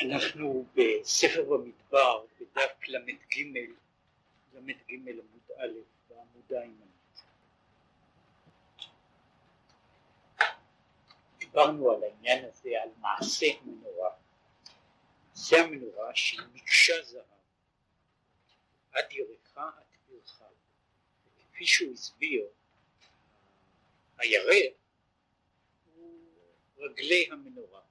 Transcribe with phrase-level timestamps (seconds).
[0.00, 3.40] אנחנו בספר במדבר, בדף ל"ג,
[4.54, 7.22] ל"ג עמוד א', בעמודה הימנית.
[11.38, 14.10] דיברנו על העניין הזה, על מעשה המנורה.
[15.28, 17.22] מעשה המנורה שהיא מקשה זהב,
[18.92, 20.44] עד ירחה עד פרחה.
[21.52, 22.46] כפי שהוא הסביר,
[24.18, 24.74] הירח
[25.94, 26.18] הוא
[26.78, 27.85] רגלי המנורה.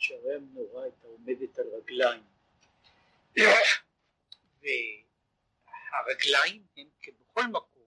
[0.00, 2.22] שהרי המנורה הייתה עומדת על רגליים
[5.92, 7.86] והרגליים הם כבכל מקום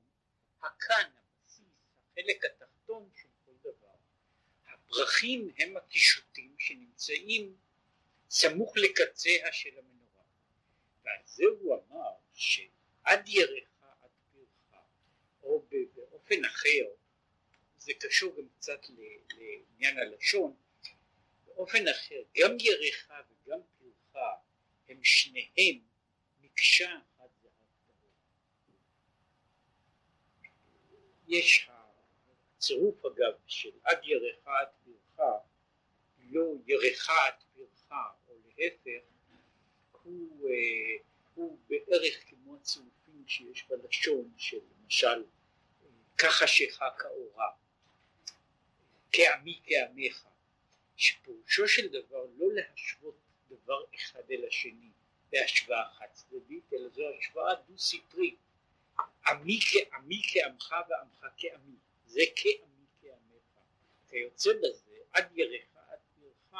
[0.61, 1.65] הקן, הבסיס,
[2.11, 3.95] החלק התחתון של כל דבר.
[4.67, 7.57] הפרחים הם הקישוטים שנמצאים
[8.29, 10.23] סמוך לקצה של המנורה
[11.03, 14.83] ועל זה הוא אמר שעד ירחה עד פרחה
[15.43, 16.85] או באופן אחר
[17.77, 18.81] זה קשור גם קצת
[19.37, 20.55] לעניין הלשון
[21.55, 24.33] באופן אחר, גם ירחה וגם פרחה
[24.89, 25.79] הם שניהם
[26.41, 27.51] מקשה אחת זהב
[27.87, 28.11] טהור.
[31.27, 31.69] יש
[32.57, 35.37] הצירוף אגב של עד ירחה עד פרחה,
[36.19, 39.05] לא ירחה עד פרחה או להפך,
[40.03, 45.23] הוא, אה, הוא בערך כמו הצירופים שיש בלשון של למשל
[46.17, 47.49] ככה שחק האורה,
[49.11, 50.32] כעמי כעמך
[51.03, 53.15] שפירושו של דבר לא להשוות
[53.49, 54.89] דבר אחד אל השני
[55.31, 58.37] בהשוואה חד צדדית אלא זו השוואה דו סטרית
[59.27, 61.75] עמי כעמי כעמך ועמך כעמי.
[62.05, 63.59] זה כעמי כעמך.
[64.09, 66.55] כיוצא בזה עד ירך עד ירך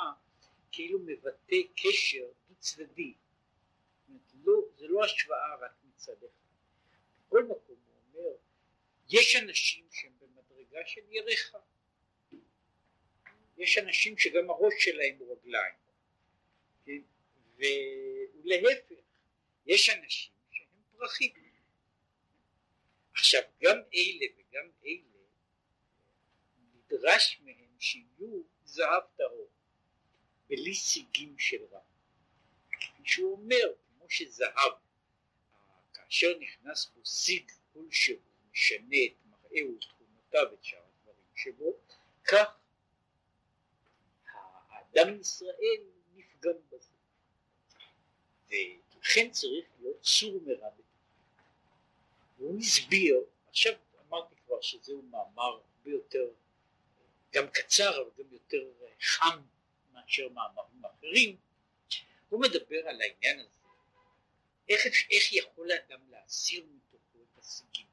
[0.72, 3.14] כאילו מבטא קשר דו צדדי
[4.34, 6.48] לא, זה לא השוואה רק מצד אחד.
[7.28, 8.36] בכל מקום הוא אומר
[9.10, 11.58] יש אנשים שהם במדרגה של ירחה
[13.58, 15.74] יש אנשים שגם הראש שלהם הוא רגליים,
[16.86, 17.02] כן?
[17.58, 18.96] ולהפך,
[19.66, 21.34] יש אנשים שהם פרחים.
[23.14, 25.24] עכשיו גם אלה וגם אלה
[26.74, 29.50] נדרש מהם שיהיו זהב טהור,
[30.48, 31.80] בלי סיגים של רע.
[32.72, 34.74] כפי שהוא אומר, כמו שזהב,
[35.94, 38.18] כאשר נכנס בו סיג כלשהו,
[38.52, 41.78] משנה את מראהו, תכונותיו, את שאר הדברים שבו,
[42.24, 42.63] כך
[44.96, 45.82] גם ישראל
[46.16, 46.94] נפגם בזה.
[48.50, 50.70] ולכן צריך להיות צור מרע.
[52.38, 53.16] והוא הסביר,
[53.48, 53.74] עכשיו
[54.08, 56.30] אמרתי כבר שזהו מאמר הרבה יותר,
[57.32, 58.72] גם קצר אבל גם יותר
[59.02, 59.42] חם
[59.94, 61.38] מאשר מאמרים אחרים,
[62.30, 63.60] הוא מדבר על העניין הזה,
[64.70, 67.88] איך, איך יכול האדם להסיר מתוכו את השיגים,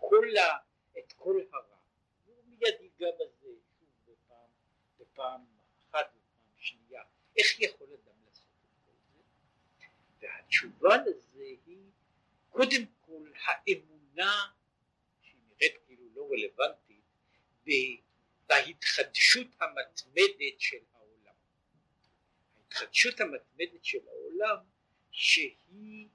[0.00, 0.58] כל ה,
[0.98, 1.76] את כל הרע,
[2.26, 3.58] והוא מיד ייגע בזה שוב
[4.06, 4.48] בפעם,
[5.00, 5.44] בפעם
[7.36, 9.22] איך יכול אדם לעשות את כל זה?
[10.20, 11.90] והתשובה לזה היא
[12.50, 14.50] קודם כל האמונה
[15.22, 17.02] שהיא נראית כאילו לא רלוונטית
[18.46, 21.34] בהתחדשות המתמדת של העולם.
[22.56, 24.56] ההתחדשות המתמדת של העולם
[25.10, 26.08] שהיא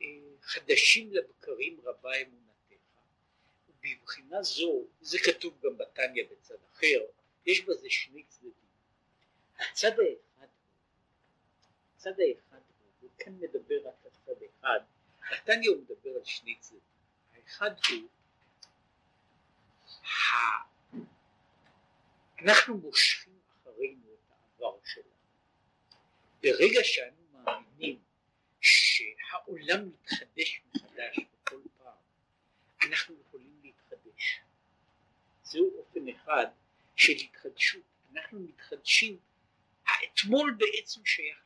[0.00, 0.06] אה,
[0.40, 2.46] חדשים לבקרים רבה אמונתך
[3.68, 7.06] ובבחינה זו, זה כתוב גם בתניא בצד אחר,
[7.46, 8.52] יש בזה שני צדדים
[9.58, 10.25] הצד האחד,
[12.06, 12.60] הצד האחד
[13.00, 14.80] הוא, כאן מדבר רק על צד אחד,
[15.30, 16.80] התניא הוא מדבר על שני צדדים,
[17.34, 18.08] האחד הוא,
[22.42, 25.06] אנחנו מושכים אחרינו את העבר שלנו,
[26.42, 27.98] ברגע שאנו מאמינים
[28.60, 31.98] שהעולם מתחדש מחדש בכל פעם,
[32.82, 34.40] אנחנו יכולים להתחדש,
[35.42, 36.46] זהו אופן אחד
[36.96, 39.18] של התחדשות, אנחנו מתחדשים
[39.86, 41.45] האתמול בעצם שייך.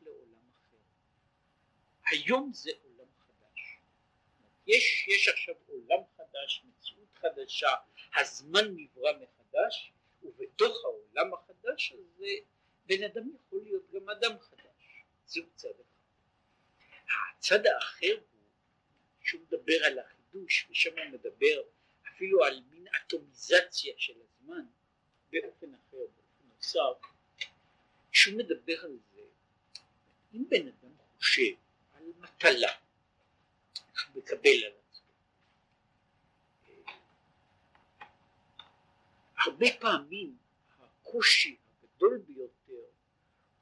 [2.10, 3.78] היום זה עולם חדש.
[4.66, 7.68] יש, יש עכשיו עולם חדש, מציאות חדשה,
[8.16, 12.30] הזמן נברא מחדש, ובתוך העולם החדש הזה
[12.86, 15.04] בן אדם יכול להיות גם אדם חדש.
[15.26, 16.00] זהו צד אחד.
[17.38, 18.40] הצד האחר הוא
[19.20, 21.62] שהוא מדבר על החידוש, ושם הוא מדבר
[22.08, 24.64] אפילו על מין אטומיזציה של הזמן
[25.32, 27.08] באופן אחר, באופן נוסף.
[28.12, 29.20] כשהוא מדבר על זה,
[30.34, 31.54] אם בן אדם חושב
[32.00, 32.72] על מטלה.
[33.94, 35.12] שהוא מקבל על עצמו,
[39.36, 40.36] הרבה פעמים
[40.80, 42.90] הקושי הגדול ביותר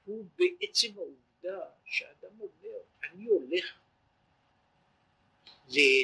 [0.04, 3.80] הוא בעצם העובדה שהאדם אומר אני הולך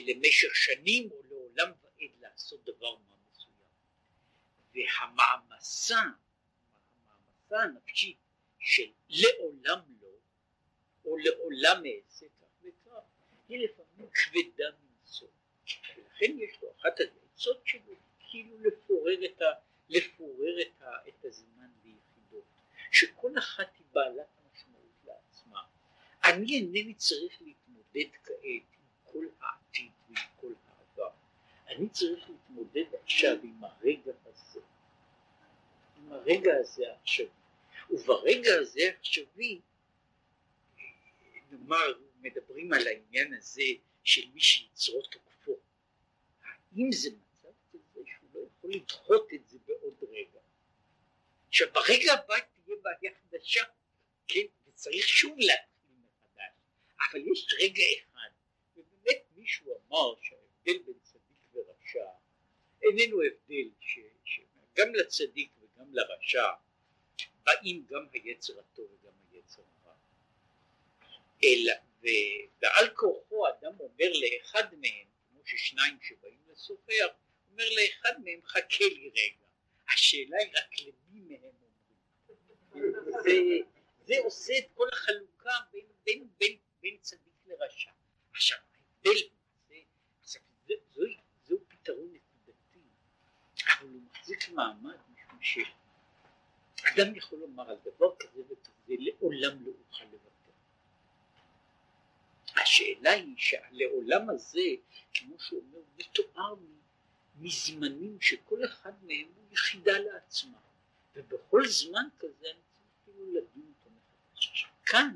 [0.07, 3.55] למשך שנים או לעולם ועד לעשות דבר מה מסוים.
[4.75, 8.17] והמעמסה, המעמסה הנפשית
[8.59, 10.04] של לעולם לא,
[11.05, 13.01] או לעולם אעשה כך וכך,
[13.49, 15.29] היא לפעמים כבדה מנשוא.
[15.97, 19.45] ולכן יש לו אחת העצות שלו, כאילו לפורר את, ה,
[19.89, 22.45] לפורר את, ה, את הזמן ביחידות,
[22.93, 25.61] שכל אחת היא בעלת משמעות לעצמה.
[26.25, 31.11] אני אינני צריך להתמודד כעת עם כל העתיד ועם כל העבר.
[31.69, 34.61] אני צריך להתמודד עכשיו עם הרגע הזה,
[35.97, 37.29] עם הרגע הזה העכשווי.
[37.91, 39.61] וברגע הזה העכשווי,
[41.55, 43.62] נאמר, מדברים על העניין הזה
[44.05, 45.59] של מי שיצרו תוקפו.
[46.43, 50.41] האם זה מצב כזה שהוא לא יכול לדחות את זה בעוד רגע?
[51.49, 53.65] עכשיו ברגע הבא תהיה בעיה חדשה,
[54.29, 56.53] כן, וצריך שוב להתחיל מחדש,
[57.11, 58.31] אבל יש רגע אחד,
[58.77, 62.11] ובאמת מישהו אמר שההבדל בין צדיק ורשע
[62.83, 66.49] איננו הבדל ש, שגם לצדיק וגם לרשע
[67.43, 69.24] באים גם היצר הטוב וגם.
[71.44, 71.73] אלא,
[72.62, 77.14] ועל כורחו אדם אומר לאחד מהם, כמו ששניים שבאים לשוחח,
[77.50, 79.44] אומר לאחד מהם חכה לי רגע.
[79.94, 81.41] השאלה היא רק למי מהם
[82.75, 83.64] אומרים.
[84.06, 87.90] זה, עושה את כל החלוקה בין, בין, בין, בין צדיק לרשע.
[88.32, 88.58] עכשיו
[90.64, 90.79] ההבדל
[91.44, 92.81] זהו פתרון נקודתי,
[93.67, 95.58] אבל הוא מחזיק מעמד משום ש...
[96.85, 100.24] אדם יכול לומר על דבר כזה וכזה לעולם לא אוכל לוותר.
[102.56, 104.61] השאלה היא שהלעולם הזה,
[105.15, 106.55] כמו שהוא אומר, מתואר
[107.39, 110.59] מזמנים שכל אחד מהם הוא יחידה לעצמה,
[111.15, 114.49] ובכל זמן כזה אני צריך אפילו לדון אותו מחדש.
[114.49, 115.15] עכשיו כאן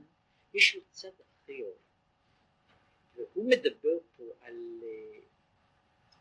[0.54, 1.70] יש לו צד אחר,
[3.14, 4.80] והוא מדבר פה על,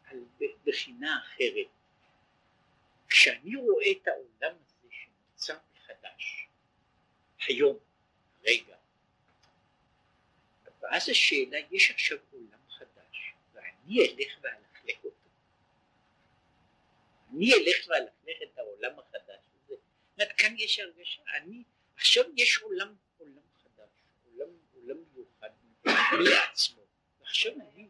[0.05, 0.23] על
[0.65, 1.67] בחינה אחרת.
[3.09, 4.87] כשאני רואה את העולם הזה
[5.31, 6.47] נוצר מחדש,
[7.47, 7.77] היום,
[8.43, 8.76] רגע.
[10.87, 15.29] ואז השאלה, יש עכשיו עולם חדש, ואני אלך ואלכלך אותו.
[17.31, 19.75] אני אלך ואלכלך את העולם החדש הזה.
[20.17, 21.63] זאת כאן יש הרגשה, אני,
[21.95, 23.89] עכשיו יש עולם, עולם חדש,
[24.31, 25.49] עולם, עולם מיוחד
[26.19, 26.81] לעצמו,
[27.19, 27.87] ועכשיו אני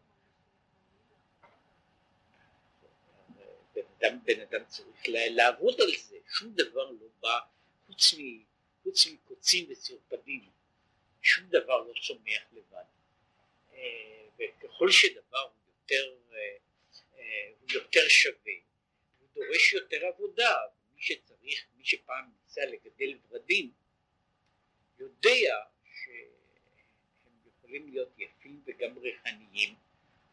[3.99, 7.39] אדם, בן אדם צריך לעבוד על זה, שום דבר לא בא
[8.83, 10.49] חוץ מקוצים וצרפדים,
[11.27, 12.83] שום דבר לא צומח לבד.
[13.73, 16.57] אה, וככל שדבר הוא יותר, אה,
[17.17, 18.53] אה, הוא יותר שווה,
[19.19, 20.55] הוא דורש יותר עבודה,
[20.95, 23.71] מי שצריך, מי שפעם ניסה לגדל ורדים,
[24.99, 29.75] יודע שהם יכולים להיות יפים וגם ריחניים,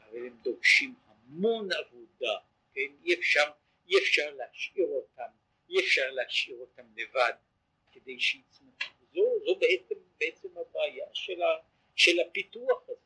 [0.01, 2.39] אבל הם דורשים המון עבודה
[2.75, 2.93] כן?
[3.05, 3.51] אי אפשר,
[3.89, 5.31] אי אפשר להשאיר אותם,
[5.71, 7.33] אי אפשר להשאיר אותם לבד
[7.93, 8.95] כדי שיצמחו.
[9.15, 11.47] זו, זו בעצם, בעצם הבעיה של, ה,
[11.97, 13.05] של הפיתוח הזה.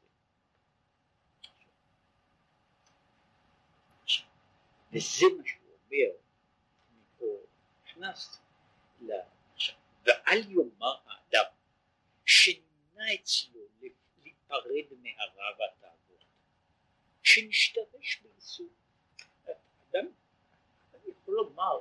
[4.93, 6.16] וזה מה שהוא אומר,
[6.90, 7.46] מפה
[7.84, 8.40] נכנס
[9.55, 9.75] עכשיו,
[10.05, 11.52] ואל יאמר האדם
[12.25, 13.60] שנמנע אצלו
[14.22, 16.25] להיפרד מהרע והתאוות,
[17.22, 18.69] שנשתרש באיסור.
[19.90, 20.06] אדם,
[20.94, 21.81] אני יכול לומר,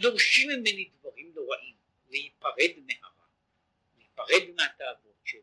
[0.00, 1.74] דורשים ממני דברים נוראים,
[2.10, 3.09] להיפרד מהרע,
[4.30, 5.40] להיפרד מהתאוות שלי.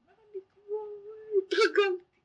[0.00, 0.76] אומר, אני כבר
[1.46, 2.20] התרגלתי,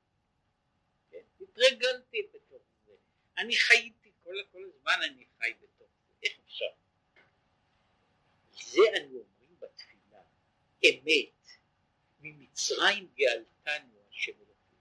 [1.11, 1.21] כן?
[1.41, 2.93] התרגלתי בתוך זה,
[3.37, 6.65] אני חייתי, כל, כל הזמן אני חי בתוך זה, איך אפשר?
[8.53, 10.21] זה אנו אומרים בתפילה,
[10.85, 11.49] אמת,
[12.21, 14.77] ממצרים גאלתנו השם אלוקים.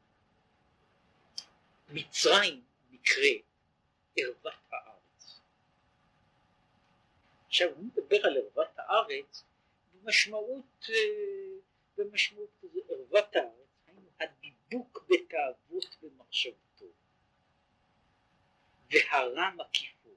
[1.89, 3.43] מצרים נקראת
[4.17, 5.41] ערוות הארץ.
[7.47, 9.45] עכשיו הוא מדבר על ערוות הארץ
[10.03, 10.95] במשמעות, אה,
[11.97, 13.61] במשמעות כזה, ערוות הארץ,
[14.21, 16.87] הדיבוק בתאוות במחשבתו
[18.91, 20.11] והרע מקיפו,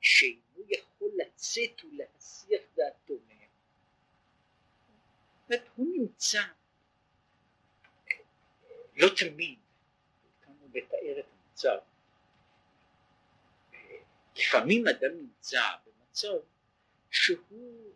[0.00, 3.48] שאינו יכול לצאת ולהסיח דעתו מהם.
[5.48, 6.42] זאת הוא נמצא,
[8.96, 9.58] לא תמיד,
[10.42, 11.78] כאן הוא מתאר את המצב,
[14.36, 16.38] לפעמים אדם נמצא במצב
[17.10, 17.92] שהוא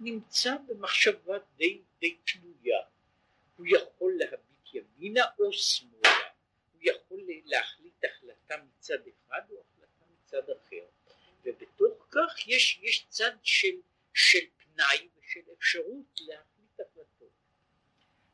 [0.00, 2.78] נמצא במחשבה די, די תלויה,
[3.56, 6.30] הוא יכול להביט ימינה או שמאלה,
[6.72, 10.84] הוא יכול להחליט החלטה מצד אחד או החלטה מצד אחר,
[11.44, 13.76] ובתוך כך יש, יש צד של,
[14.14, 17.32] של פנאי ושל אפשרות להחליט החלטות.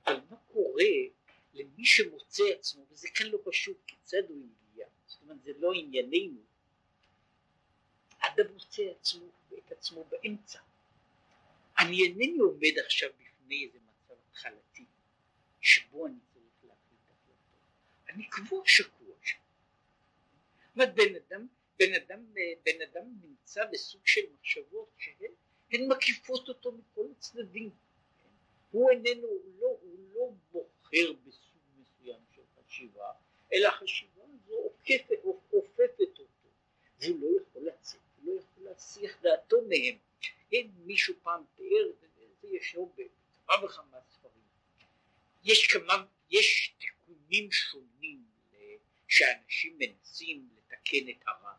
[0.07, 0.85] אבל מה קורה
[1.55, 4.49] למי שמוצא עצמו, וזה כאן לא פשוט, כיצד הוא
[5.29, 6.41] אומרת זה לא ענייננו,
[8.19, 9.27] אדם מוצא עצמו,
[9.69, 10.59] את עצמו באמצע,
[11.79, 14.85] אני אינני עומד עכשיו בפני איזה מצב התחלתי
[15.61, 17.37] שבו אני צריך להחליט החלטות,
[18.09, 19.39] אני קבוע שקוע שם.
[20.69, 21.47] זאת אומרת בן אדם,
[21.79, 22.25] בן אדם,
[22.65, 27.71] בן אדם נמצא בסוג של מחשבות שהן מקיפות אותו מכל הצדדים.
[28.71, 33.13] הוא איננו, הוא לא, הוא לא בוחר בסוג מסוים של חשיבה,
[33.53, 35.19] אלא החשיבה הזו עוקפת,
[35.51, 36.25] עופפת אותו,
[37.01, 39.99] והוא לא יכול לצאת, הוא לא יכול להסיח דעתו מהם.
[40.51, 41.87] כן, מישהו פעם תיאר,
[42.41, 44.43] זה ישנו בכמה וכמה ספרים,
[45.45, 48.25] יש כמה, יש תיקונים שונים
[49.09, 51.53] שאנשים מנסים לתקן את הרע,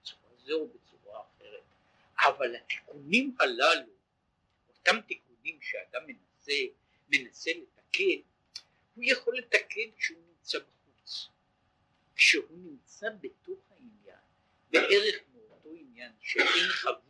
[0.00, 1.62] בצורה זו או בצורה אחרת,
[2.18, 3.92] אבל התיקונים הללו,
[4.68, 6.52] אותם תיקונים שאדם מנסה,
[7.08, 8.20] מנסה לתקן,
[8.94, 11.28] הוא יכול לתקן כשהוא נמצא בחוץ.
[12.16, 14.18] כשהוא נמצא בתוך העניין,
[14.70, 17.07] בערך מאותו עניין שאין חבוש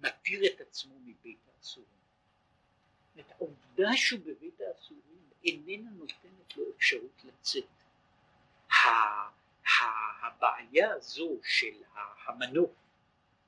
[0.00, 1.88] מתיר את עצמו מבית האסורים.
[3.16, 7.64] העובדה שהוא בבית האסורים איננה נותנת לו אפשרות לצאת.
[10.22, 11.82] הבעיה הזו של
[12.26, 12.70] המנוף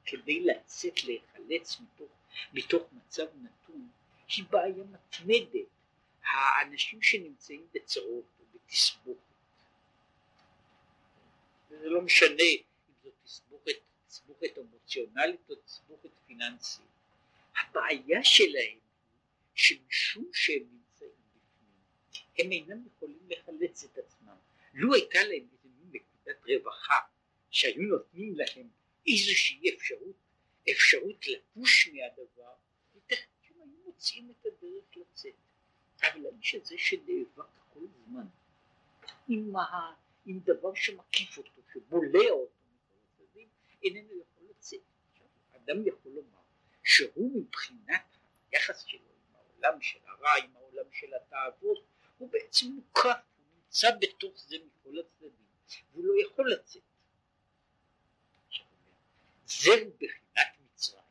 [0.05, 2.11] כדי לצאת להיחלץ מתוך,
[2.53, 3.89] מתוך מצב נתון
[4.29, 5.69] היא בעיה מתמדת.
[6.33, 9.21] האנשים שנמצאים בצרות או בתסבוכת
[11.71, 12.43] זה לא משנה
[14.41, 16.85] תסבוכת אמוציונלית או תסבוכת פיננסית.
[17.61, 18.81] הבעיה שלהם היא
[19.55, 21.81] שמשום שהם נמצאים בפנים,
[22.39, 24.37] הם אינם יכולים לחלץ את עצמם.
[24.75, 27.01] לו הייתה להם איזו נקודת רווחה
[27.51, 28.69] שהיו נותנים להם
[29.07, 30.17] איזושהי אפשרות,
[30.71, 32.53] אפשרות לפוש מהדבר,
[32.95, 35.35] ייתכן שהם היו מוצאים את הדרך לצאת.
[36.03, 38.27] אבל האיש הזה שנאבק כל הזמן
[39.29, 39.53] עם,
[40.27, 42.61] עם דבר שמקיף אותו, שבולע אותו
[43.83, 44.30] איננו יכול
[44.61, 44.79] עכשיו,
[45.57, 46.39] אדם יכול לומר
[46.85, 48.17] שהוא מבחינת
[48.53, 51.79] היחס שלו עם העולם של הרע, עם העולם של התאוות,
[52.19, 55.47] הוא בעצם מוקף, הוא נמצא בתוך זה מכל הצדדים,
[55.93, 56.83] והוא לא יכול לצאת.
[59.47, 61.05] זהו בחינת מצרים,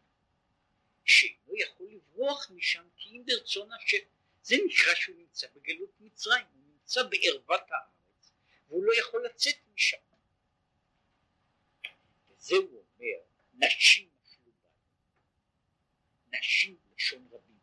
[1.05, 3.97] שאינו יכול לברוח משם כי אם ברצון השם.
[4.43, 8.31] זה נקרא שהוא נמצא בגלות מצרים, הוא נמצא בערוות הארץ,
[8.67, 9.97] והוא לא יכול לצאת משם.
[12.29, 13.28] וזה הוא אומר,
[13.59, 17.59] נשים נפלו בנו, נשים לשון רבים,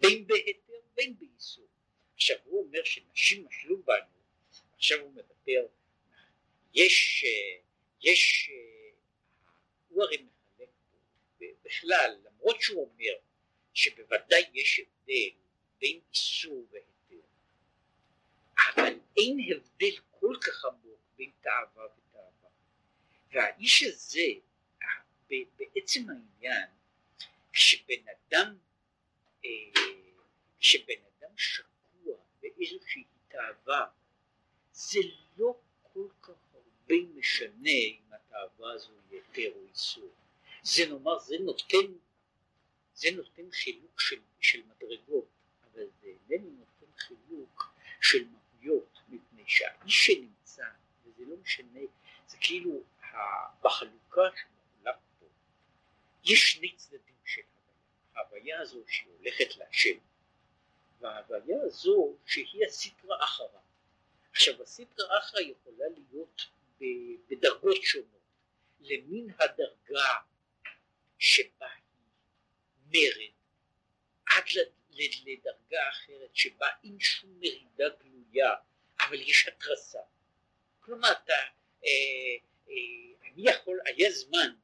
[0.00, 1.66] בין בהיתר בין באיסור.
[2.14, 4.16] עכשיו הוא אומר שנשים נפלו בנו,
[4.76, 5.66] עכשיו הוא מדבר,
[6.74, 7.24] יש,
[8.02, 8.50] יש,
[9.88, 10.68] הוא הרי מחלק
[11.62, 13.18] בכלל, למרות שהוא אומר
[13.74, 15.30] שבוודאי יש הבדל
[15.78, 17.26] בין איסור והיתר,
[18.54, 22.48] אבל אין הבדל כל כך עמוק בין תאווה ותאווה.
[23.32, 24.26] והאיש הזה,
[25.30, 26.68] בעצם העניין,
[27.52, 28.56] כשבן אדם,
[29.44, 29.50] אה,
[30.58, 33.86] כשבן אדם שקוע באיזושהי תאווה,
[34.72, 35.00] זה
[35.36, 40.10] לא כל כך הרבה משנה אם התאווה הזו היא היתר או איסור.
[40.62, 41.92] זה נאמר, זה נותן,
[42.94, 45.28] זה נותן חילוק של, של מדרגות.
[45.76, 50.64] אבל זה איננו נותן חילוק של מהויות, מפני שהאיש שנמצא,
[51.04, 51.80] וזה לא משנה,
[52.26, 52.82] זה כאילו
[53.62, 54.55] בחלוקה פה,
[56.26, 57.76] יש שני צדדים של הוויה,
[58.14, 59.98] ההוויה הזו שהיא הולכת להשם,
[61.00, 63.60] וההוויה הזו שהיא הסטרה אחרה.
[64.32, 66.46] עכשיו הסטרה אחרה יכולה להיות
[67.28, 68.20] בדרגות שונות,
[68.80, 70.14] למין הדרגה
[71.18, 71.84] שבה היא
[72.86, 73.36] מרד
[74.26, 74.44] עד
[75.24, 78.54] לדרגה אחרת שבה אין שום מרידה גלויה
[79.00, 80.00] אבל יש התרסה.
[80.80, 81.32] כלומר אתה
[81.84, 81.90] אה,
[82.68, 82.74] אה,
[83.22, 84.54] אני יכול היה זמן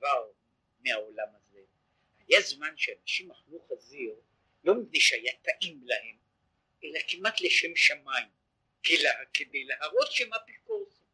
[0.00, 0.30] עבר
[0.80, 1.60] מהעולם הזה.
[2.18, 4.14] היה זמן שאנשים אכלו חזיר
[4.64, 6.16] לא מפני שהיה טעים להם
[6.84, 8.28] אלא כמעט לשם שמיים
[9.32, 11.06] כדי להראות שהם אפיקורסים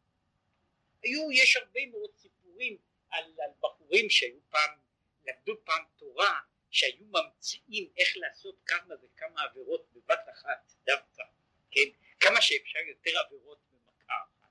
[1.03, 2.77] היו יש הרבה מאוד סיפורים
[3.09, 4.79] על, על בחורים שהיו פעם
[5.25, 6.39] למדו פעם תורה
[6.71, 11.23] שהיו ממציאים איך לעשות כמה וכמה עבירות בבת אחת דווקא,
[11.71, 11.89] כן,
[12.19, 14.49] כמה שאפשר יותר עבירות במכה אחת.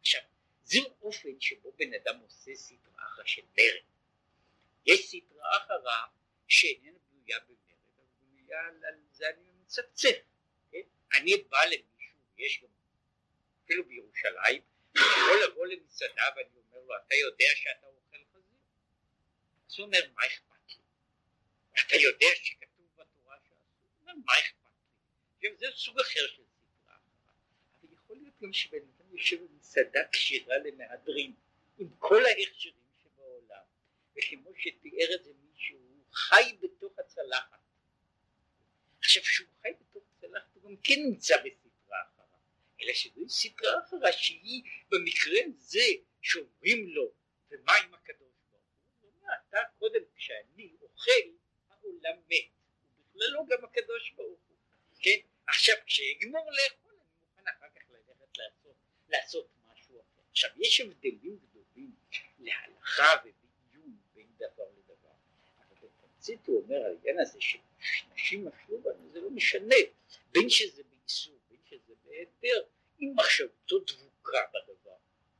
[0.00, 0.20] עכשיו,
[0.64, 3.84] זהו אופן שבו בן אדם עושה סטרה אחרא של מרד.
[4.86, 6.06] יש סטרה אחרה
[6.48, 10.18] שאיננה בנויה במרד, אבל בנויה על, זה אני מצפצף,
[10.70, 10.82] כן?
[11.12, 12.68] אני בא למישהו, יש גם
[13.64, 14.62] אפילו בירושלים,
[14.94, 18.58] יכול לבוא למסעדה ואני אומר לו, אתה יודע שאתה אוכל חזיר?
[19.68, 20.72] אז הוא אומר, מה אכפת?
[21.80, 24.64] אתה יודע שכתוב בתורה שאסור, מה אכפת
[25.42, 25.56] לי?
[25.56, 26.96] זה סוג אחר של ספרה
[27.80, 31.34] אבל יכול להיות גם שבן אדם משום מסעדה כשירה למהדרין
[31.78, 33.62] עם כל ההכשרים שבעולם
[34.16, 37.58] וכמו שתיאר את זה מישהו הוא חי בתוך הצלחת.
[38.98, 42.38] עכשיו שהוא חי בתוך הצלחת הוא גם כן נמצא בסדרה אחרה
[42.82, 45.86] אלא שזו סדרה אחרה שהיא במקרה זה
[46.22, 47.12] שאומרים לו
[47.50, 48.62] ומה עם הקדוש ברוך
[49.02, 49.10] הוא?
[49.20, 51.10] אומר אתה קודם כשאני אוכל
[51.70, 52.44] העולם מת.
[52.98, 54.56] ובכללו לא גם הקדוש ברוך הוא
[55.00, 55.18] כן?
[55.46, 56.83] עכשיו כשיגמור לך
[59.16, 61.94] לעשות, משהו אחר, עכשיו יש הבדלים גדולים
[62.38, 65.14] להלכה ובעיון בין דבר לדבר,
[65.58, 69.76] אבל בתמצית הוא אומר על העניין הזה שנשים אכלו בנו זה לא משנה,
[70.32, 72.62] בין שזה באיסור בין שזה בהיתר,
[73.00, 74.96] אם מחשבתו דבוקה בדבר,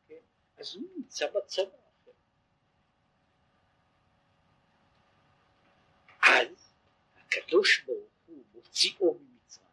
[0.08, 0.20] כן,
[0.56, 2.10] אז הוא נמצא בצבא אחר.
[6.22, 6.74] אז
[7.16, 9.68] הקדוש ברוך הוא מוציאו ממצרים.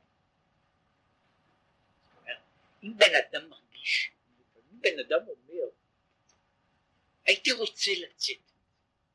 [2.84, 3.50] אם בן אדם
[3.82, 5.70] מרגיש, לפעמים בן אדם אומר,
[7.26, 8.52] הייתי רוצה לצאת,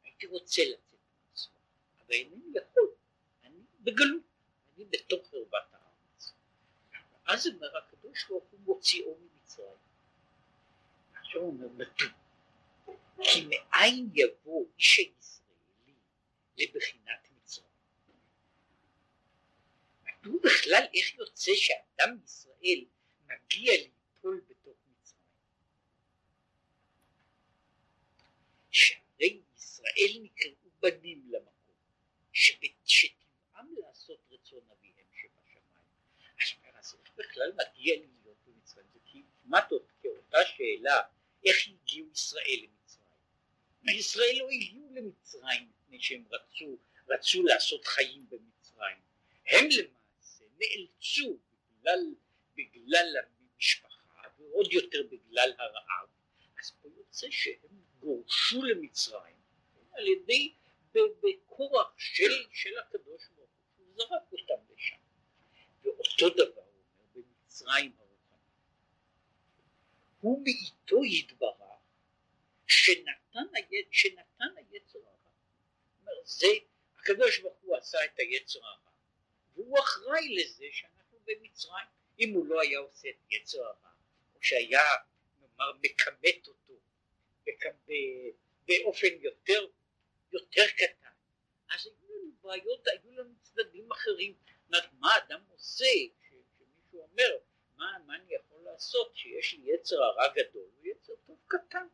[0.04, 1.58] הייתי רוצה לצאת מעצמו,
[1.98, 2.88] אבל אינני יכול,
[3.44, 4.22] אני בגלות,
[4.76, 6.32] אני בתוך חרבת הארץ.
[7.26, 9.68] אז אומר הקדוש ברוך הוא מוציאו ממצרים.
[11.14, 12.08] עכשיו הוא אומר, מדוע?
[13.22, 15.96] כי מאין יבוא איש הישראלי
[16.58, 17.66] לבחינת מצרים?
[20.04, 22.84] מדוע בכלל איך יוצא שאדם ישראל
[23.26, 25.26] מגיע ליפול בתוך מצרים?
[28.70, 29.40] שהרי
[29.86, 31.74] ישראל נקראו בנים למקום,
[32.32, 36.74] שטבעם לעשות רצון אביהם שבשמיים.
[36.74, 38.86] אז איך בכלל מגיע להיות במצרים?
[38.92, 38.98] זה
[39.42, 41.00] כמעט כאותה שאלה
[41.44, 43.98] איך הגיעו ישראל למצרים.
[43.98, 46.78] ישראל לא הגיעו למצרים מפני שהם רצו,
[47.08, 48.96] רצו לעשות חיים במצרים.
[49.46, 51.38] הם למעשה נאלצו
[51.80, 52.14] בגלל,
[52.56, 56.08] בגלל המשפחה ועוד יותר בגלל הרעב.
[56.60, 59.35] אז פה יוצא שהם גורשו למצרים
[59.96, 60.54] על ידי
[60.92, 64.96] בכורח של, של הקדוש ברוך הוא, הוא זרק אותם לשם.
[65.82, 67.92] ואותו דבר הוא אומר במצרים
[70.20, 71.56] הוא מאיתו יתברך
[72.66, 73.88] שנתן, היצ...
[73.90, 76.24] שנתן היצר הרע.
[76.24, 76.46] זה
[76.98, 78.90] הקדוש ברוך הוא עשה את היצר הרע
[79.54, 81.86] והוא אחראי לזה שאנחנו במצרים.
[82.18, 83.90] אם הוא לא היה עושה את יצר הרע
[84.34, 84.82] או שהיה
[85.40, 86.80] נאמר מכמת אותו
[88.68, 89.66] באופן יותר,
[90.32, 91.06] יותר קטן
[91.74, 94.34] אז היו לנו בעיות, היו לנו צדדים אחרים.
[94.68, 95.84] מה אדם עושה
[96.20, 97.38] כשמישהו אומר
[97.76, 101.86] מה, מה אני יכול לעשות שיש לי יצר הרע גדול ויצר טוב קטן.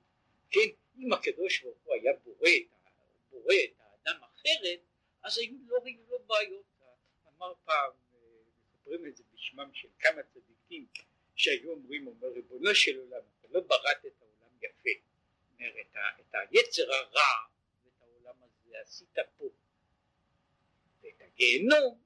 [0.51, 0.69] כן,
[0.99, 2.91] אם הקדוש ברוך הוא היה בורא את,
[3.31, 4.81] בורא את האדם אחרת,
[5.23, 6.65] אז היו לא היו לו בעיות.
[7.29, 7.91] אמר פעם,
[8.57, 10.87] מספרים את זה בשמם של כמה צדיקים,
[11.37, 14.91] שהיו אומרים, אומר ריבונו של עולם, אתה לא בראת את העולם יפה.
[15.53, 17.53] אומר, את, ה, את היצר הרע
[18.73, 19.45] ואת העולם הזה עשית פה.
[21.03, 22.03] ואת הגיהנום,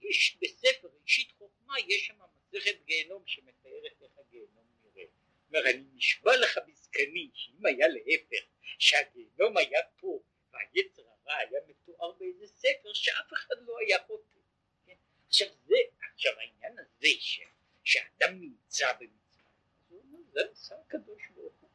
[0.00, 5.04] יש בספר ראשית חוכמה, יש שם מסכת גיהנום שמתארת איך הגיהנום נראה.
[5.48, 8.44] אומר אני נשבע לך בזקני שאם היה להפך
[8.78, 10.20] שהגיהנום היה פה
[10.52, 14.38] והיצר הרע היה מתואר באיזה ספר שאף אחד לא היה חוטא.
[14.86, 14.96] כן?
[15.26, 15.76] עכשיו זה,
[16.12, 17.40] עכשיו העניין הזה ש,
[17.84, 19.52] שאדם נמצא במצרים,
[19.88, 21.70] הוא אומר זה עשה הקדוש ברוך הוא.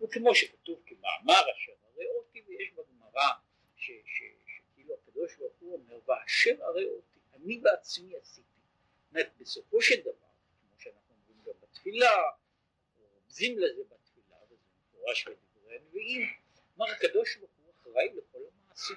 [0.00, 3.30] וכמו שכתוב כמאמר אשר הרי אותי ויש בגמרא
[3.82, 8.52] שכאילו הקדוש ברוך הוא אומר ואשר הרי אותי אני בעצמי עשיתי
[9.12, 12.10] אומרת, בסופו של דבר, כמו שאנחנו אומרים גם בתפילה,
[12.98, 16.28] רומזים לזה בתפילה, וזה מפורש בדברי הנביאים,
[16.76, 18.96] אמר הקדוש ברוך הוא אחראי לכל המעשים.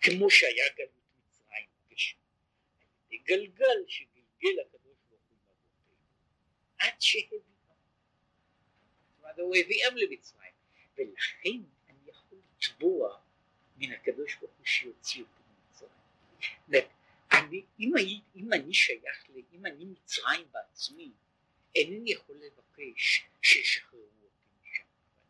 [0.00, 2.18] כמו שהיה גלות מצרים גשם,
[3.10, 5.96] על גלגל שגלגל הקדוש ברוך הוא עם אבותינו,
[6.78, 7.40] עד שהביאם.
[9.10, 10.52] זאת אומרת, הוא הביאם למצרים,
[10.96, 11.58] ולכן
[12.82, 13.18] לתבוע
[13.76, 16.88] מן הקדוש ברוך הוא שיוציא אותי ממצרים.
[17.32, 21.10] אני, אם, אני, אם אני שייך, ל, אם אני מצרים בעצמי,
[21.74, 24.82] אינני יכול לבקש שישחררו אותי משם.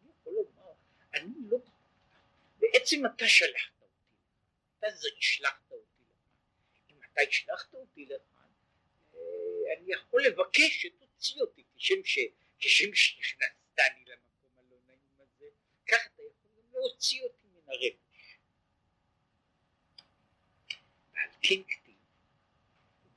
[0.03, 0.73] אני יכול לומר,
[1.15, 1.59] אני לא,
[2.59, 4.03] בעצם אתה שלחת אותי,
[4.79, 6.91] אתה זה השלחת אותי לכאן.
[6.91, 8.49] אם אתה השלחת אותי לכאן,
[9.15, 9.19] אה,
[9.79, 12.19] אני יכול לבקש שתוציא אותי, כשם, ש,
[12.59, 15.47] כשם שנכנסתני למקום הלא נעים הזה,
[15.87, 17.42] כך אתה יכול להוציא אותי
[17.73, 18.39] הרגש.
[21.15, 21.63] ועל כן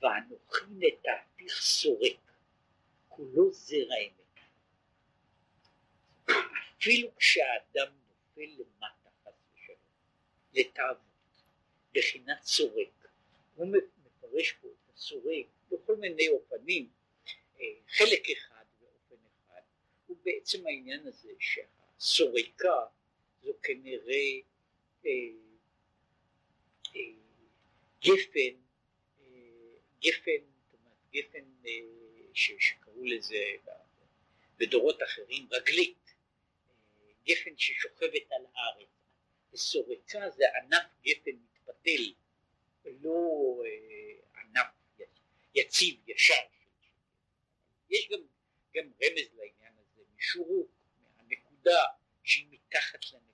[0.02, 2.32] ואנוכי נטעתיך סורק,
[3.08, 4.40] כולו זרע אמת.
[6.80, 9.78] אפילו כשהאדם נופל למטה חס ושלום,
[10.54, 11.00] לתאוות,
[11.94, 13.08] בחינת סורק,
[13.56, 13.68] הוא
[14.06, 16.90] מפרש פה את הסורק בכל מיני אופנים,
[17.60, 19.62] אה, חלק אחד ואופן אחד,
[20.06, 22.86] הוא בעצם העניין הזה שהסורקה
[23.46, 24.40] זו כנראה
[25.06, 25.12] אה,
[26.96, 27.02] אה,
[28.02, 28.66] גפן
[30.06, 31.72] גפן, אומרת גפן אה,
[32.34, 33.44] שקראו לזה
[34.58, 36.16] בדורות אחרים רגלית,
[36.98, 38.90] אה, גפן ששוכבת על הארץ,
[39.54, 42.14] וסורקה זה ענף גפן מתפתל,
[42.86, 43.62] לא
[44.36, 44.68] ענף
[45.56, 46.34] יציב, ישר.
[47.90, 48.20] יש גם,
[48.76, 50.72] גם רמז לעניין הזה, משורוק,
[51.18, 51.84] מהנקודה
[52.24, 53.25] שהיא מתחת לנקודות.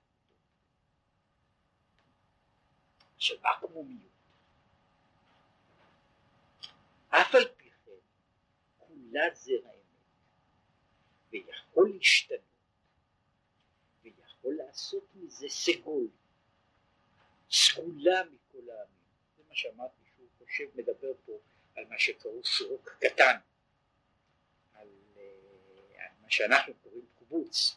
[3.22, 4.12] של עקמומיות.
[7.08, 7.92] אף על פי כן,
[8.78, 10.10] כולה זרע אמת,
[11.30, 12.40] ויכול להשתנות,
[14.02, 16.08] ויכול לעשות מזה סגול,
[17.50, 19.02] סגולה מכל העמים.
[19.36, 21.32] זה מה שאמרתי שהוא חושב, מדבר פה
[21.76, 23.36] על מה שקראו שורוק קטן,
[24.74, 27.76] על, אה, על מה שאנחנו קוראים קובוץ.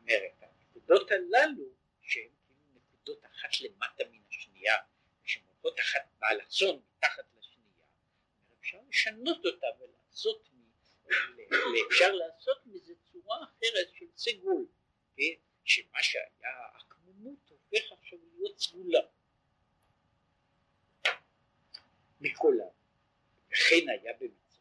[0.00, 1.64] אומרת, הנקודות הללו
[2.02, 4.19] שהן כאילו נקודות אחת למטה מן
[4.60, 4.76] השנייה,
[5.24, 7.84] שהן הולכות אחת באלכסון מתחת לשנייה,
[8.60, 10.48] אפשר לשנות אותה ולעשות,
[11.88, 14.66] אפשר לעשות מזה צורה אחרת של סגול,
[15.16, 15.22] כן?
[15.64, 19.00] שמה שהיה עקמומות הופך עכשיו להיות סגולה.
[22.20, 22.70] מכל העם.
[23.52, 24.60] וכן היה במצרים.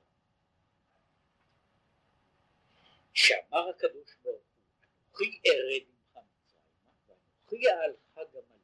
[3.13, 4.59] שאמר הקדוש ברוך הוא,
[5.07, 8.58] אנוכי ארד ממך מצרימה, ואנוכי אהלך גמלו.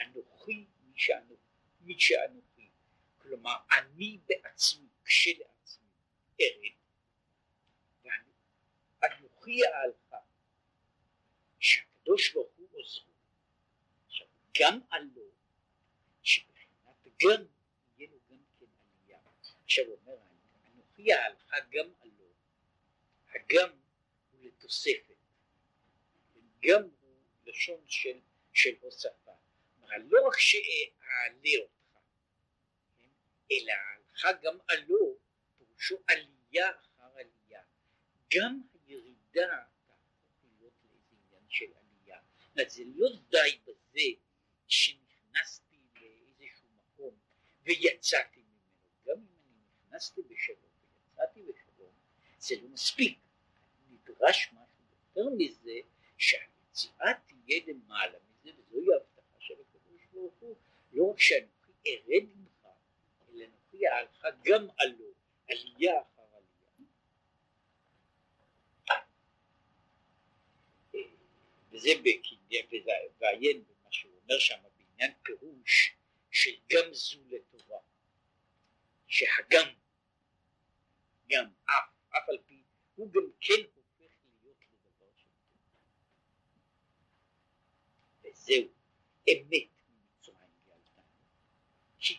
[0.00, 2.68] אנוכי מי שאנוכי, מי שאנוכי.
[3.18, 5.88] כלומר, אני בעצמי, כשלעצמי,
[6.40, 6.72] ארד,
[9.02, 10.14] ואנוכי אהלך,
[11.60, 13.12] שהקדוש ברוך הוא עוזרו.
[14.06, 14.26] עכשיו,
[14.60, 15.22] גם עלו,
[16.22, 16.68] שבחינת
[19.08, 19.18] גם
[19.64, 20.16] עכשיו אומר
[20.66, 22.28] אנוכי ההלכה גם עלו,
[23.34, 23.68] הגם
[24.30, 25.16] הוא לתוספת,
[26.62, 28.20] גם הוא לשון של,
[28.52, 29.27] של הוספה,
[29.96, 31.98] לא רק שאעלה אותך?
[33.52, 35.16] אלא ההלכה גם עלו,
[35.58, 37.62] פירושו עלייה אחר עלייה,
[38.34, 42.20] גם הירידה תהפוך להיות לאיזה עניין של עלייה,
[42.68, 44.20] זה לא די בזה
[44.66, 47.18] שנכנסתי לאיזשהו מקום
[47.62, 48.38] ויצאתי
[49.98, 50.70] נכנסתי בשלום
[51.16, 51.92] ויצאתי בשלום,
[52.38, 53.18] זה לא מספיק.
[53.90, 55.80] נדרש משהו יותר מזה,
[56.18, 58.86] שהיציאה תהיה למעלה מזה, וזוהי
[60.28, 60.56] ברוך הוא,
[60.92, 62.66] לא רק שאנוכי ארד ממך,
[63.28, 65.12] אלא אנוכי אעלך גם עלו,
[65.48, 66.88] עלייה אחר עלייה.
[71.70, 71.90] וזה
[73.20, 75.96] ועיין במה שהוא אומר שם בעניין פירוש
[76.30, 77.78] של גם זו לטובה.
[79.06, 79.68] שהגם
[81.28, 82.62] גם אף, אף על פי,
[82.94, 85.70] הוא גם כן הופך להיות לדבר של טוב.
[88.24, 88.68] וזהו,
[89.28, 91.02] אמת ממצרים גאלתנו,
[91.98, 92.18] כי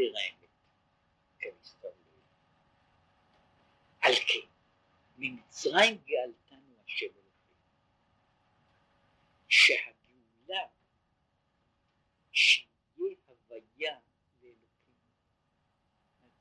[0.00, 0.48] כולה זרע אמת,
[1.40, 1.88] כמסתבר
[4.00, 4.48] על כן,
[5.18, 7.58] ממצרים גאלתנו השם אלוהים,
[9.48, 10.68] שהגאולה
[12.32, 13.98] שיהיה הוויה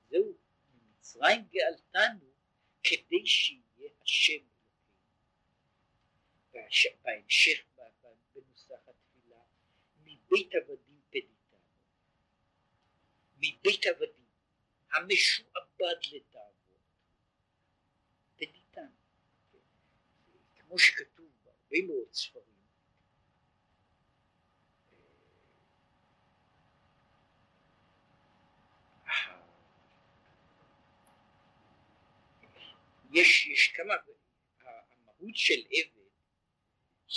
[0.10, 0.34] זהו,
[0.74, 2.30] ממצרים גאלתנו
[2.84, 4.50] כדי שיהיה השם אלוקים.
[7.02, 7.66] בהמשך
[8.36, 9.42] בנוסח התפילה,
[10.04, 10.89] מבית עבדים.
[13.40, 14.26] מבית עבדים,
[14.94, 16.80] המשועבד לתאוות,
[18.36, 18.96] פדיתנו.
[20.56, 22.50] כמו שכתוב בהרבה מאוד ספרים,
[33.12, 33.94] יש, יש כמה,
[34.62, 36.00] המהות של עבד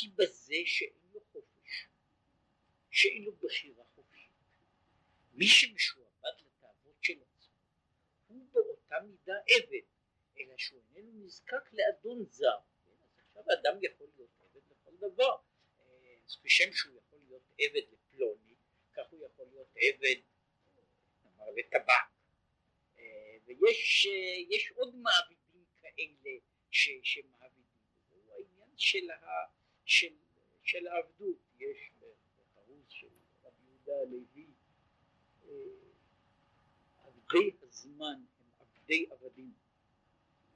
[0.01, 1.89] היא בזה שאין לו חופש,
[2.91, 4.31] שאין לו בחירה חופשית.
[5.33, 7.55] מי שמשועבד לתאוות של עצמו
[8.29, 8.49] הוא
[8.93, 9.87] באותה מידה עבד,
[10.39, 12.59] אלא שהוא איננו נזקק לאדון זר.
[12.95, 15.37] אז עכשיו האדם יכול להיות עבד לכל דבר.
[16.27, 18.55] אז כשם שהוא יכול להיות עבד לפלוני,
[18.93, 20.21] כך הוא יכול להיות עבד,
[21.25, 22.13] נאמר, לטבק.
[23.47, 25.39] ויש עוד מעביד
[25.81, 26.39] כאלה
[26.71, 27.65] ש, שמעבידים,
[28.11, 29.27] הוא העניין של, ה,
[29.85, 30.15] של,
[30.63, 33.09] של העבדות, יש בחרוז של
[33.45, 34.47] רבי יהודה הלוי,
[35.45, 35.51] אה,
[37.05, 38.25] עבדי הזמן
[38.83, 39.53] עבדי עבדים,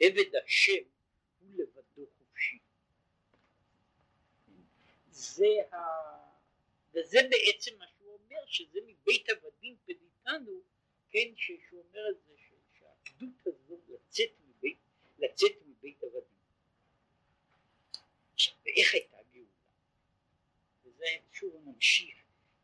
[0.01, 0.85] עבד השם
[1.41, 2.59] הוא לבדו חופשי.
[5.11, 5.77] זה ה...
[6.95, 10.61] וזה בעצם מה שהוא אומר, שזה מבית עבדים פדיתנו,
[11.11, 12.33] כן, שהוא אומר את זה,
[12.79, 14.31] שהעבדות הזו לצאת
[15.19, 16.39] לצאת מבית עבדים.
[18.35, 19.49] עכשיו, ואיך הייתה גאולה?
[20.85, 22.17] וזה שוב הוא ממשיך,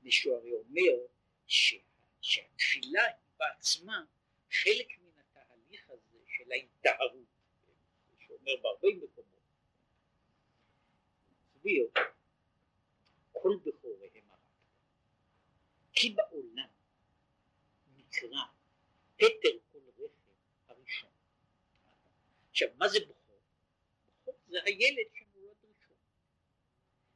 [0.02, 1.06] מישהו הרי אומר
[1.46, 1.74] ש,
[2.20, 4.04] שהתפילה היא בעצמה
[4.50, 7.26] חלק מן התהליך הזה של ההיטהרות,
[8.18, 9.42] שאומר בהרבה מקומות,
[11.30, 11.90] מסביר,
[13.32, 14.40] כל בכוריהם הרב,
[15.92, 16.68] כי בעולם
[17.96, 18.42] נקרא
[19.16, 20.32] פטר כל רכב
[20.68, 21.10] הראשון.
[22.52, 23.40] עכשיו מה זה בכור?
[24.22, 25.96] בכור זה הילד שנולד ראשון.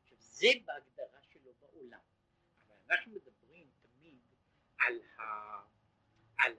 [0.02, 2.00] עכשיו זה בהגדרה שלו בעולם,
[2.66, 4.18] אבל אנחנו מדברים תמיד
[4.78, 5.22] על, ה,
[6.38, 6.56] על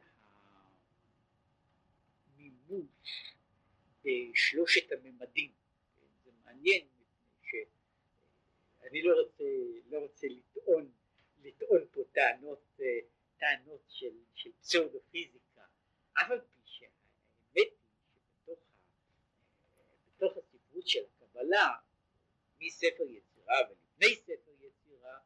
[2.36, 3.34] המימוש
[4.04, 5.52] בשלושת הממדים.
[6.26, 7.65] זה מעניין מפני
[8.82, 9.43] שאני לא רוצה,
[9.89, 10.91] לא רוצה לטעון,
[11.43, 12.80] לטעון פה טענות,
[13.38, 15.65] טענות של, של פסאודו פיזיקה,
[16.13, 16.91] אף על פי שהאמת
[17.56, 18.60] היא שבתוך
[20.17, 21.76] בתוך הספרות של הקבלה,
[22.60, 25.19] מספר יצירה ולפני ספר יצירה,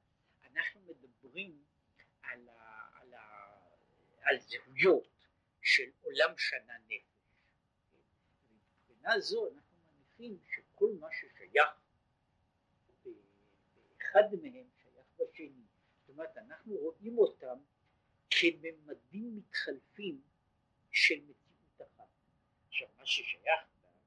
[0.43, 1.63] אנחנו מדברים
[2.21, 3.55] על, ה, על, ה,
[4.21, 5.07] על זהויות
[5.61, 7.05] של עולם שנה נפש.
[8.89, 11.69] מבחינה זו אנחנו מניחים שכל מה ששייך
[14.13, 15.63] באחד מהם שייך בשני.
[15.99, 17.57] זאת אומרת אנחנו רואים אותם
[18.29, 20.21] כממדים מתחלפים
[20.91, 22.07] של מציאות אחת.
[22.67, 23.61] עכשיו מה ששייך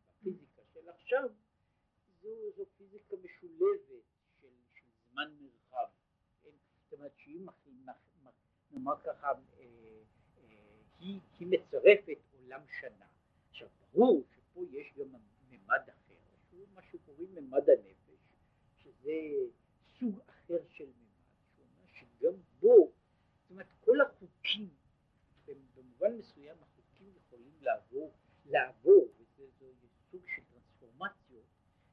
[0.09, 1.29] בפיזיקה של עכשיו
[2.23, 4.05] זו, זו פיזיקה משולבת
[4.41, 5.87] של, של זמן מרחב.
[6.43, 6.51] כן?
[6.85, 7.47] זאת אומרת שאם
[8.71, 9.65] נאמר ככה אה,
[10.39, 13.07] אה, היא, היא מצרפת עולם שנה.
[13.51, 15.09] עכשיו ברור שפה יש גם
[15.51, 16.15] ממד אחר,
[16.51, 18.21] שהוא מה שקוראים ממד הנפש,
[18.83, 19.13] שזה
[20.05, 22.93] סוג אחר של ממד, שגם בו.
[23.43, 24.69] זאת אומרת כל החוקים
[25.47, 28.13] במובן מסוים החוקים יכולים לעבור,
[28.47, 29.09] לעבור
[29.59, 31.45] וזה סוג של טרנספורמציות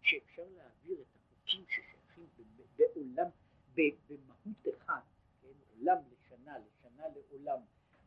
[0.01, 2.27] שאפשר להעביר את החוקים ששייכים
[2.75, 3.27] בעולם,
[3.75, 5.03] במהות אחת,
[5.41, 5.47] כן,
[5.77, 7.59] עולם לשנה, לשנה לעולם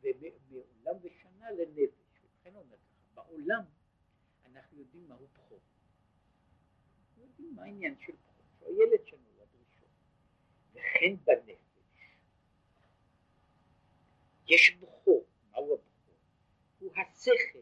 [0.02, 3.62] ומעולם ושנה לנפש, ובכן אומר ככה, בעולם
[4.46, 5.60] אנחנו יודעים מהו בכור,
[7.16, 9.33] יודעים מה העניין של שהוא הילד ראשון,
[10.74, 11.64] וכן בנפש
[14.46, 16.14] יש בכור, מהו הבכור?
[16.78, 17.58] הוא השכל,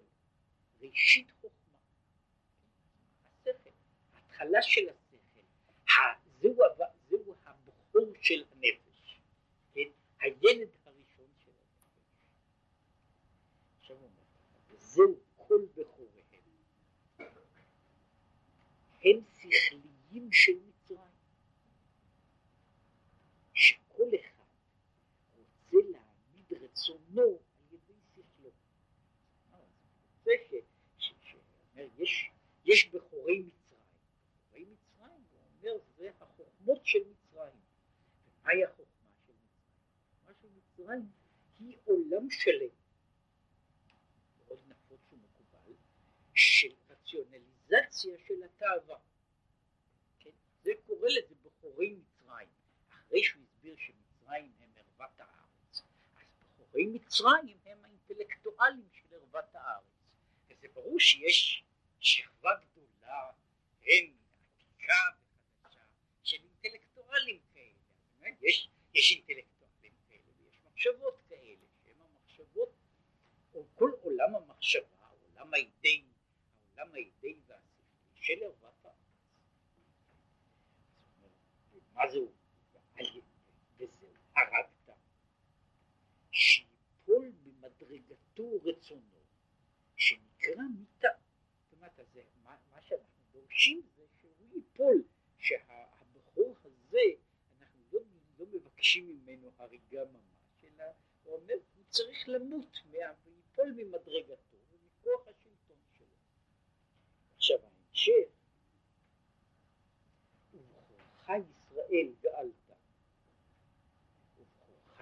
[0.80, 1.78] ראשית חוכמה.
[3.26, 3.70] השכל,
[4.14, 5.40] ההתחלה של השכל,
[6.40, 6.56] זהו,
[7.10, 9.20] זהו הבכור של הנפש,
[9.74, 9.88] כן?
[10.20, 11.86] הילד הראשון של הנפש.
[13.80, 14.22] עכשיו הוא אומר,
[14.70, 16.22] וזהו כל בכוריהם.
[19.04, 20.98] הם שכליים של מצרים,
[23.54, 24.42] שכל אחד
[27.12, 28.50] רצונו על ידי שכלו.
[30.24, 30.32] זה
[30.98, 32.30] שאומר יש,
[32.64, 33.80] יש בכורי מצרים,
[34.50, 37.60] בכורי מצרים הוא אומר זה החוכמות של מצרים.
[38.40, 39.48] ומהי החוכמה של מצרים?
[40.10, 41.10] החוכמה של מצרים
[41.58, 42.74] היא עולם שלם,
[44.38, 45.72] מאוד נפוץ ומקובל,
[46.34, 48.98] של רציונליזציה של התאווה.
[50.18, 50.30] כן?
[50.62, 52.48] זה קורא לזה בכורי מצרים,
[52.88, 54.61] אחרי שהוא הסביר שמצרים.
[56.72, 59.84] בכורי מצרים הם האינטלקטואלים של ערוות הארץ.
[60.48, 61.64] וזה ברור שיש
[62.00, 63.30] שכבה גדולה,
[63.82, 64.04] כן,
[64.56, 64.94] עתיקה
[65.60, 65.80] וחדשה,
[66.22, 68.36] של אינטלקטואלים כאלה.
[68.40, 72.72] יש, יש אינטלקטואלים כאלה ויש מחשבות כאלה, שהן המחשבות,
[73.54, 76.04] או כל עולם המחשבה, עולם האידאי,
[76.76, 78.96] העולם האידאי והשכלי של ערוות הארץ.
[81.94, 82.32] מה זהו?
[83.78, 84.71] וזהו, הרג
[88.34, 89.20] במדרגתו רצונו,
[89.96, 91.08] שנקרא מיתה.
[91.64, 95.02] זאת אומרת, אז מה, מה שאנחנו דורשים זה שהוא ייפול,
[95.38, 96.98] שהבחור הזה,
[97.60, 98.00] אנחנו לא,
[98.38, 100.84] לא מבקשים ממנו הריגה ממש, אלא
[101.22, 106.06] הוא אומר, הוא צריך למות וייפול ממדרגתו ומכוח השלטון שלו.
[107.36, 108.28] עכשיו ההמשך,
[110.54, 112.62] ובכורך ישראל גאלת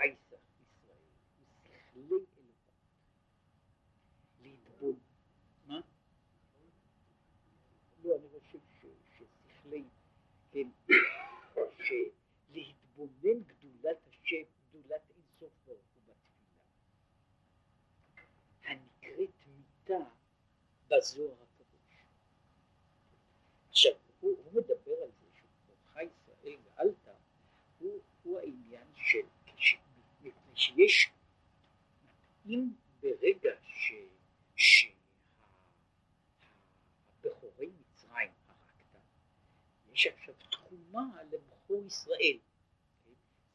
[0.00, 0.16] שכלי
[1.96, 2.40] אלוקות.
[4.42, 4.98] להתבונן,
[5.66, 5.80] מה?
[8.04, 9.84] לא, אני חושב ששכלי,
[10.52, 10.68] כן,
[11.78, 16.64] שלהתבונן גדולת השם, גדולת אינסוף ברוך הוא בתפילה,
[18.64, 20.04] הנקראת מיתה
[20.90, 22.04] בזוהר הקדוש.
[23.68, 27.08] עכשיו, הוא, הוא מדבר על זה שבכורך ישראל ואלת,
[27.78, 29.26] הוא, הוא העניין של,
[30.22, 31.10] מפני שיש
[32.46, 32.70] אם
[33.02, 33.92] ברגע ש...
[37.22, 38.96] שהבכורי מצרים הרגת,
[39.92, 42.38] יש עכשיו תחומה לבכור ישראל.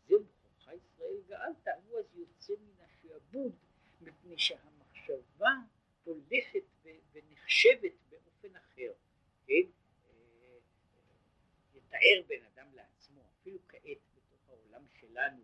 [0.07, 3.51] זה בכורך ישראל גאלת, הוא אז יוצא מן השעבוד
[4.01, 5.53] מפני שהמחשבה
[6.03, 6.63] הולכת
[7.45, 8.91] ונחשבת באופן אחר,
[9.47, 9.53] כן?
[10.09, 10.57] אה,
[11.75, 15.43] יתאר בן אדם לעצמו, אפילו כעת בתוך העולם שלנו,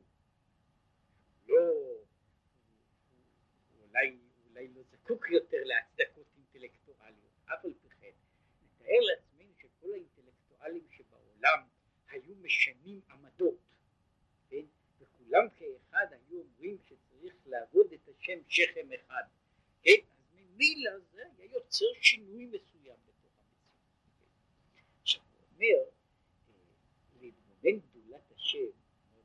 [1.48, 1.56] לא,
[3.82, 4.18] אולי,
[4.50, 8.12] אולי לא זקוק יותר להצדקות אינטלקטואליות, אף על פי כן,
[8.64, 11.68] נתאר לעצמנו שכל האינטלקטואלים שבעולם
[12.08, 13.60] היו משנים עמדות,
[14.50, 14.66] כן?
[15.00, 19.24] וכולם כאחד היו אומרים שצריך לעבוד את השם שכם אחד,
[19.84, 20.11] כן?
[20.62, 24.30] ממילא זה היה יוצר שינוי מסוים בתוך המציאות.
[25.02, 25.90] עכשיו הוא אומר,
[26.50, 26.54] אה,
[27.22, 28.70] להתבונן גדולת השם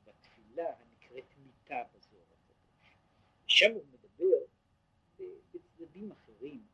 [0.03, 2.91] בתפילה הנקראת מיתה בזוהר הקדוש.
[3.47, 4.37] שם הוא מדבר
[5.53, 6.65] בצדדים אחרים,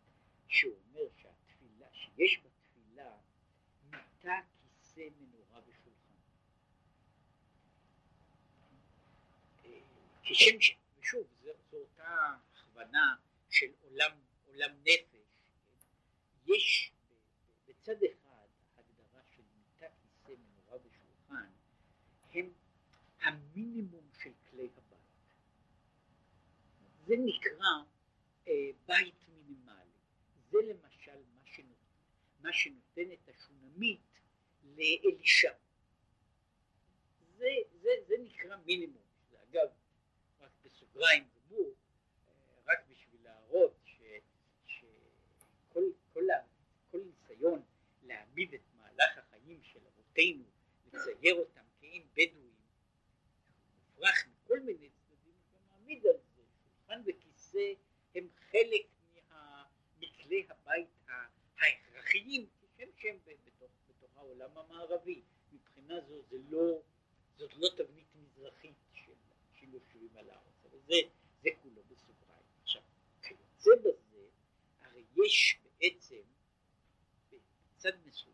[0.48, 3.18] שהוא אומר שהתפילה, שיש בתפילה
[3.90, 6.20] מיתה, כיסא, מנורה ושולחן.
[9.66, 9.80] אה,
[10.24, 10.72] כשם ש...
[11.00, 13.16] ושוב, זו, זו אותה הכוונה
[13.50, 14.23] של עולם,
[14.54, 15.16] עולם נפש,
[16.46, 16.92] יש
[17.68, 21.50] בצד אחד הגדרה של מיטה, כיסא, מנורה ושולחן,
[22.34, 22.54] הם
[23.22, 25.00] המינימום של כלי הבית.
[27.06, 27.68] זה נקרא
[28.48, 28.54] אה,
[28.86, 29.92] בית מינימלי.
[30.52, 31.74] זה למשל מה שנותן,
[32.40, 34.20] מה שנותן את השונמית
[34.64, 35.54] לאלישע.
[37.38, 37.50] זה,
[37.82, 39.04] זה, זה נקרא מינימום.
[39.50, 39.68] אגב,
[40.42, 41.74] רק בסוגריים גמור,
[42.68, 43.84] רק בשביל להראות
[46.28, 46.58] כל,
[46.92, 47.62] כל ניסיון
[48.04, 50.44] להעמיד את מהלך החיים של אבותינו,
[50.94, 52.54] לצייר אותם כעין בדואים,
[53.90, 57.74] מופרך מכל מיני צדדים, אתה מעמיד על זה, שולחן וכיסא
[58.16, 58.86] הם חלק
[60.00, 60.90] מכלי הבית
[61.58, 65.22] ההכרחיים, כשם שהם בתוך, בתוך העולם המערבי.
[65.54, 66.82] מבחינה זו זה לא,
[67.38, 69.14] זאת לא תבנית מזרחית של,
[69.54, 70.96] של יושבים על הארץ, אבל זה,
[71.42, 72.46] זה כולו בסוגריים.
[72.64, 72.82] עכשיו,
[73.22, 74.26] כיוצא בזה,
[74.82, 76.22] הרי יש בעצם,
[77.32, 78.34] בצד מסוים,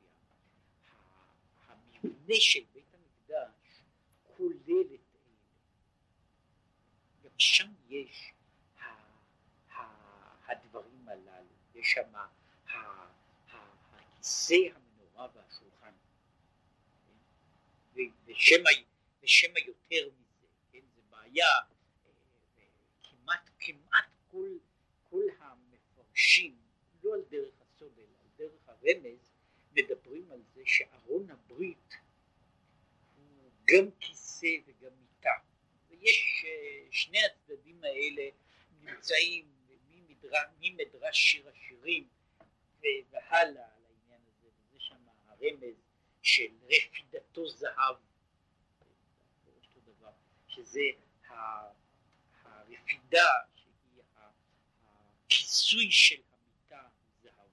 [2.29, 3.81] המבנה של בית המקדש
[4.23, 5.35] כולל את אלה.
[7.23, 8.33] גם שם יש
[10.47, 12.13] הדברים הללו, יש שם
[13.93, 15.93] הכיסא, המנורה והשולחן.
[18.25, 18.69] ושמא,
[19.23, 22.63] ושמא יותר מזה, כן, זה בעיה, אה,
[23.03, 24.57] כמעט, כמעט כל,
[25.09, 26.57] כל המפרשים,
[27.03, 29.31] לא על דרך הסוד אלא על דרך הרמז,
[29.71, 31.88] מדברים על זה שארון הברית
[33.73, 35.33] גם כיסא וגם מיטה.
[35.89, 38.29] ויש אה, שני הצדדים האלה
[38.81, 39.45] נמצאים
[40.59, 42.07] ממדרש שיר השירים
[42.83, 44.95] והלאה על העניין הזה, וזה שם
[45.27, 45.75] הרמז
[46.21, 47.95] של רפידתו זהב,
[49.85, 50.11] דבר,
[50.47, 50.81] שזה
[52.43, 54.03] הרפידה שהיא
[55.25, 56.87] הכיסוי של המיטה
[57.23, 57.49] זהב.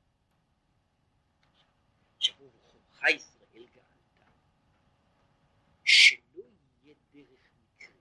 [2.16, 2.50] עכשיו הוא
[2.92, 4.31] חי ישראל גאלתה,
[5.85, 6.44] שלא
[6.83, 7.94] יהיה דרך מקרה,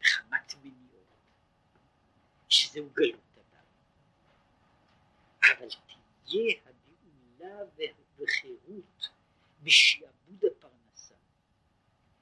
[0.00, 0.84] מחמת מניעות,
[2.74, 3.64] שזהו גלות אדם,
[5.42, 5.68] אבל
[6.24, 7.64] תהיה הגאולה
[8.18, 9.08] וחירות
[9.62, 11.14] בשעבוד הפרנסה,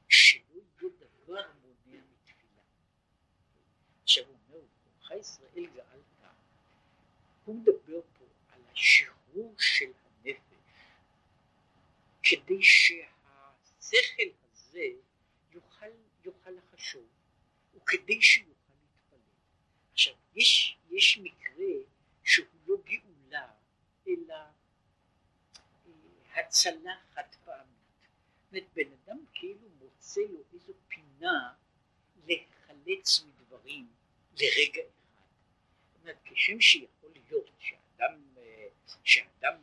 [0.09, 0.41] שלא
[0.81, 2.63] יהיה דבר מונע מתפילה.
[4.03, 4.65] עכשיו הוא אומר,
[5.03, 6.35] חי ישראל גאלת,
[7.45, 10.57] הוא מדבר פה על השחרור של הנפש,
[12.23, 14.87] כדי שהשכל הזה
[15.53, 15.87] יוכל,
[16.25, 17.07] יוכל לחשוב,
[17.75, 18.17] וכדי.
[18.17, 18.52] עכשיו,
[20.35, 21.75] יש, יש מקרה
[22.25, 23.49] שהוא לא גאולה,
[24.09, 24.37] אלא
[26.35, 27.73] הצלה חד פעמית.
[28.43, 31.55] זאת אומרת, בן אדם כאילו מוצא לו איזו פינה
[32.27, 33.89] להיחלץ מדברים
[34.33, 35.23] לרגע אחד.
[35.93, 38.23] זאת אומרת, כשם שיכול להיות שאדם,
[39.05, 39.55] שאדם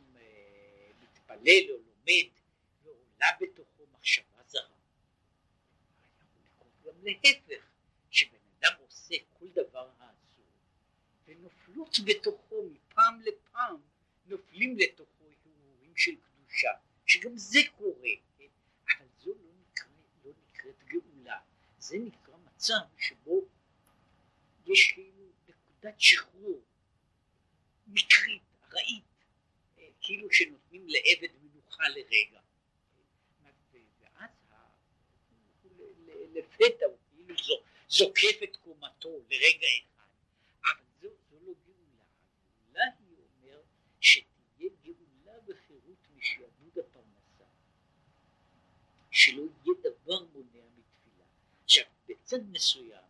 [1.02, 2.28] מתפלל או לומד
[2.82, 4.62] ועולה בתוכו מחשבה זרה.
[6.18, 7.64] יכול לקרות גם להפך,
[8.10, 9.88] שבן אדם עושה כל דבר
[11.70, 13.76] האסור ונופלות בתוכו מפעם לפעם
[14.26, 16.70] נופלים לתוכו הרהורים של קדושה,
[17.06, 18.44] שגם זה קורה, כן?
[18.88, 21.38] אבל זו לא נקראת, לא נקראת גאולה,
[21.78, 23.44] זה נקרא מצב שבו
[24.66, 26.62] יש כאילו נקודת שחרור
[27.86, 29.04] מקרית, ארעית,
[30.00, 32.40] כאילו שנותנים לעבד מנוחה לרגע.
[34.00, 34.30] ואז
[36.34, 37.34] לפתע הוא כאילו
[37.88, 40.06] זוקף את קומתו לרגע אחד,
[40.62, 42.04] אבל זו, זו לא גאולה,
[42.72, 43.60] הגאולה היא אומר
[44.00, 47.44] שתהיה גאולה וחירות משעבוד הפרנסה,
[49.20, 51.24] שלא יהיה דבר מונע מתפילה.
[51.64, 53.04] עכשיו, בצד מסוים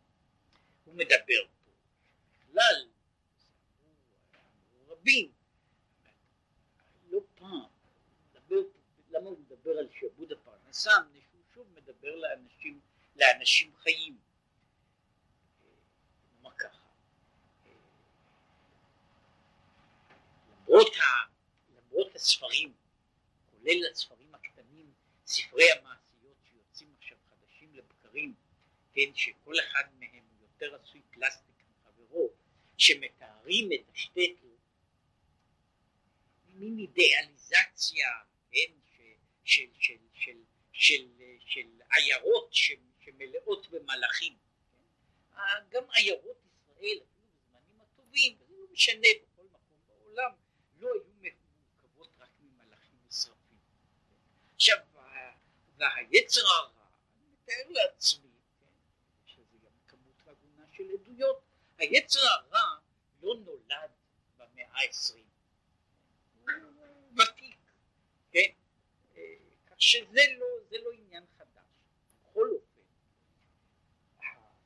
[0.84, 1.70] הוא מדבר פה,
[2.38, 2.88] בכלל,
[4.88, 5.32] רבים,
[7.10, 7.60] לא פעם,
[8.30, 8.56] מדבר,
[9.10, 10.90] למה הוא מדבר על שעבוד הפרנסה?
[11.00, 12.80] מפני שהוא שוב מדבר לאנשים,
[13.16, 14.18] לאנשים חיים.
[16.34, 16.86] נאמר ככה,
[20.50, 21.30] למרות, ה,
[21.76, 22.72] למרות הספרים,
[23.50, 24.92] כולל הספרים הקטנים,
[25.30, 28.34] ספרי המעשיות שיוצאים עכשיו חדשים לבקרים,
[28.94, 32.30] כן, שכל אחד מהם הוא יותר עשוי פלסטיק מחברו,
[32.78, 34.50] שמתארים את השטטל
[36.46, 38.08] מין אידיאליזציה,
[38.50, 38.72] כן,
[39.44, 40.36] של, של, של,
[40.72, 41.08] של,
[41.46, 44.36] של עיירות שמלאות במלאכים.
[45.34, 45.64] כן?
[45.70, 50.32] גם עיירות ישראל, אפילו בזמנים הטובים, זה לא משנה בכל מקום בעולם,
[50.78, 51.32] לא היו
[51.82, 53.58] מורכבות רק ממלאכים ושרפים.
[54.54, 54.78] עכשיו,
[55.76, 58.30] והיצר הרע, אני מתאר לעצמי,
[58.60, 58.66] כן,
[59.26, 61.42] יש לזה גם כמות הגונה של עדויות,
[61.78, 62.78] היצר הרע
[63.22, 63.90] לא נולד
[64.36, 65.24] במאה העשרים.
[67.12, 67.58] ותיק,
[68.32, 68.50] כן?
[69.66, 70.46] כך שזה לא,
[70.82, 71.64] לא עניין חדש.
[72.22, 72.80] בכל אופן,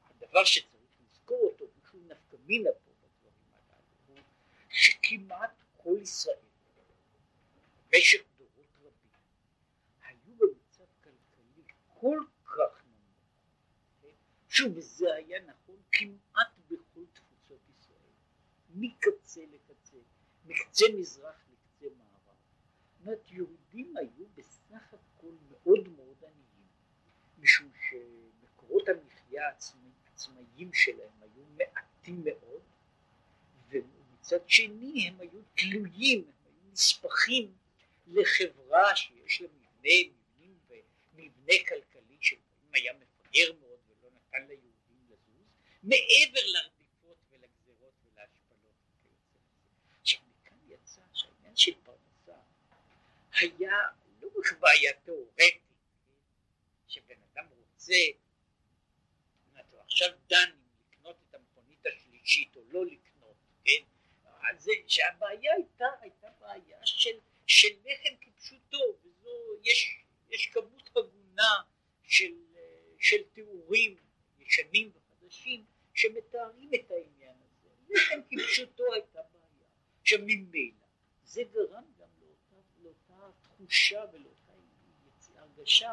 [0.05, 4.23] הדבר שצריך לזכור אותו, בכלל נפקא מינה פה בדברים הללו, הוא
[4.69, 6.37] שכמעט כל ישראל,
[7.89, 9.13] במשך דורות רבים,
[10.03, 13.17] היו במצב כלכלי כל כך נמוך,
[14.03, 14.15] כן?
[14.49, 18.13] שוב, זה היה נכון כמעט בכל תפוצות ישראל,
[18.75, 19.97] מקצה לקצה,
[20.47, 21.45] מקצה מזרח
[23.07, 26.67] אומרת יהודים היו בסך הכל מאוד מאוד עניים
[27.39, 32.63] משום שמקורות המחיה העצמאיים שלהם היו מעטים מאוד
[33.69, 37.53] ומצד שני הם היו תלויים, הם היו נספחים
[38.07, 45.47] לחברה שיש לה מבנה, מבנים ומבנה כלכלי שלפעמים היה מפגר מאוד ולא נתן ליהודים לזוז.
[45.83, 48.75] מעבר לרדיפות ולגזרות ולהשפלות
[50.01, 51.75] עכשיו מכאן יצא שהעניין של
[53.39, 53.73] היה
[54.23, 54.29] לא
[54.61, 55.63] בעיה תיאורטית,
[56.89, 57.95] שבן אדם רוצה,
[59.71, 63.83] הוא עכשיו דן אם לקנות את המכונית השלישית או לא לקנות, כן?
[64.51, 69.31] אז שהבעיה הייתה, הייתה בעיה של, של לחם כפשוטו, וזו,
[69.63, 71.63] יש, יש כמות הגונה
[72.03, 72.35] של,
[72.99, 73.97] של תיאורים
[74.39, 75.65] ישנים וחדשים
[75.95, 77.69] שמתארים את העניין הזה.
[77.89, 79.69] לחם כפשוטו הייתה בעיה.
[80.03, 80.75] עכשיו
[81.25, 81.85] זה גרם
[83.65, 84.53] תחושה ולאותה
[85.37, 85.93] הרגשה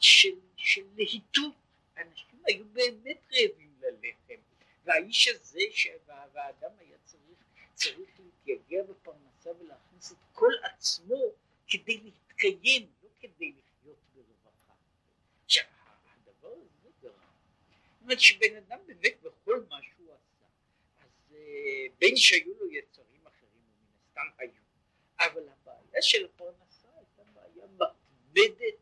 [0.00, 1.54] של, של להיטות.
[1.96, 4.40] אנשים היו באמת רעבים ללחם,
[4.84, 5.60] והאיש הזה,
[6.06, 7.38] והאדם היה צריך,
[7.74, 11.20] צריך להתייגע בפרנסה ולהכניס את כל עצמו
[11.68, 14.72] כדי להתקיים, לא כדי לחיות ברווחה.
[15.44, 15.64] עכשיו,
[16.06, 17.12] הדבר הזה גרם.
[17.12, 20.44] זאת אומרת שבן אדם באמת בכל מה שהוא עשה,
[21.00, 24.50] אז אה, בין שהיו לו יצרים אחרים, ומן הסתם היו,
[25.18, 26.65] אבל הבעיה של הפרנסה
[28.36, 28.74] מתמדת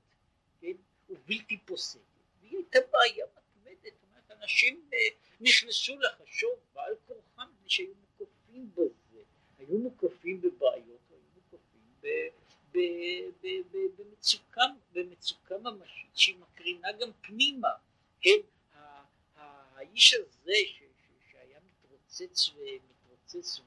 [0.60, 0.72] כן,
[1.10, 2.00] ובלתי פוסקת.
[2.40, 4.98] והיא הייתה בעיה מתמדת, זאת אומרת אנשים אה,
[5.40, 9.22] נכנסו לחשוב בעל כורחם שהיו מוקפים בזה,
[9.58, 12.12] היו מוקפים בבעיות, היו מוקפים
[13.96, 17.68] במצוקה, במצוקה ממשית שהיא מקרינה גם פנימה,
[18.20, 18.40] כן,
[19.74, 20.52] האיש הזה
[21.30, 23.60] שהיה מתרוצץ ומתרוצץ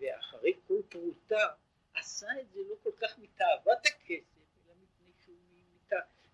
[0.00, 1.48] ואחרי כל פרוטה
[1.94, 4.37] עשה את זה לא כל כך מתאוות הכסף, מפני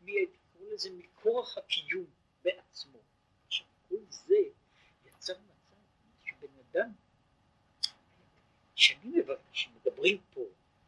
[0.05, 2.07] קוראים לזה מכורח הקיום
[2.43, 2.99] בעצמו.
[3.47, 4.37] עכשיו כל זה
[5.07, 5.77] יצר מצב
[6.25, 6.93] שבן אדם,
[8.75, 10.41] שאני מבקש, שמדברים פה,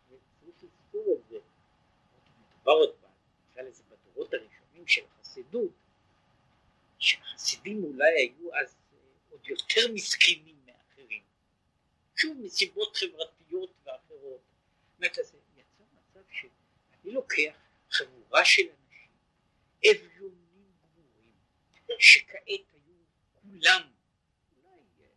[0.09, 1.39] וצריך לזכור את זה,
[2.39, 2.95] מדובר עוד
[3.51, 5.71] נקרא לזה בדורות הראשונים של החסידות,
[6.99, 8.77] שהחסידים אולי היו אז
[9.31, 11.23] עוד יותר מסכנים מאחרים,
[12.17, 14.41] שוב מסיבות חברתיות ואחרות,
[14.97, 17.57] אומרת לזה, יצא מצב שאני לוקח
[17.91, 18.63] חבורה של
[19.85, 21.33] אביונים גמורים,
[21.99, 22.95] שכעת היו
[23.43, 23.83] כולם,
[24.63, 25.09] אולי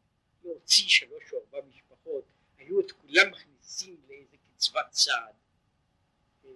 [0.43, 2.23] להוציא שלוש או ארבע משפחות,
[2.57, 5.35] היו את כולם מכניסים לאיזה קצבת סעד,
[6.43, 6.49] כן,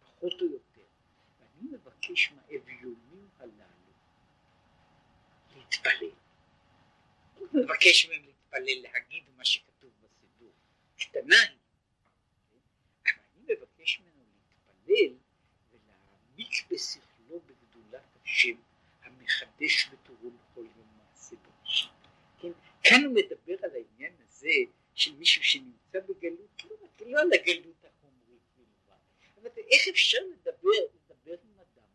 [0.00, 0.86] פחות או יותר,
[1.40, 3.92] ואני מבקש מהאביונים הללו
[5.56, 6.10] להתפלל.
[7.36, 10.52] אני מבקש מהם להתפלל, להגיד מה שכתוב בסידור.
[10.98, 11.58] קטנה היא
[14.26, 15.16] להתפלל
[15.72, 17.09] ולהעמיק בגדולת
[18.30, 18.56] השם
[19.02, 21.90] המחדש בתורו בכל יום מעשה בראשית.
[22.40, 22.48] כן?
[22.82, 24.50] כאן הוא מדבר על העניין הזה
[24.94, 26.76] של מישהו שנמצא בגלות, לא,
[27.06, 29.00] לא על הגלות החומרית בלבד,
[29.36, 31.88] אבל איך אפשר לדבר, לדבר עם אדם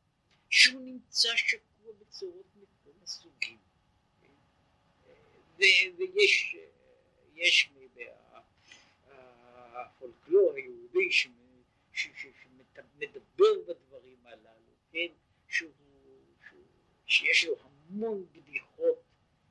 [0.49, 3.57] שהוא נמצא שקוע בצורות מכל הסוגים,
[4.21, 4.27] כן?
[5.97, 6.55] ויש
[7.35, 7.69] יש
[9.75, 12.75] הפולקלור היהודי שמדבר
[13.67, 15.07] בדברים הללו, כן,
[15.47, 15.71] שהוא,
[17.05, 19.03] שיש לו המון בדיחות,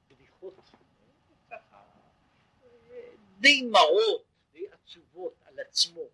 [0.09, 0.55] בדיחות
[1.50, 1.82] ככה
[3.38, 6.09] די מרות, די עצובות על עצמו,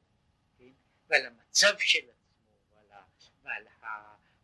[0.58, 0.64] כן,
[1.08, 3.02] ועל המצב של עצמו, ועל, ה,
[3.42, 3.86] ועל ה,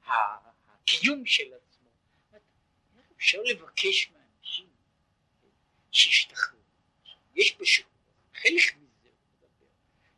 [0.04, 1.88] ה, הקיום של עצמו.
[3.16, 4.68] אפשר לבקש מאנשים
[5.42, 5.48] כן,
[5.92, 6.60] שישתחררו.
[7.34, 7.92] יש בשחרור,
[8.34, 9.08] חלק מזה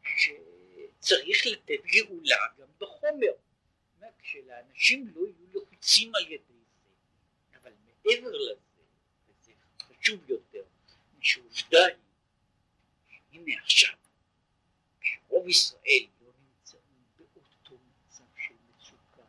[0.03, 3.33] שצריך לתת גאולה גם בחומר.
[4.23, 6.58] כשלאנשים לא יהיו לחוצים על ידי
[8.09, 8.61] מעבר לזה,
[9.29, 10.65] וזה חשוב יותר,
[11.19, 11.97] משעובדה היא,
[13.09, 13.95] שהנה עכשיו,
[15.01, 19.23] כשרוב ישראל לא נמצאים באותו מצב של מצוקה,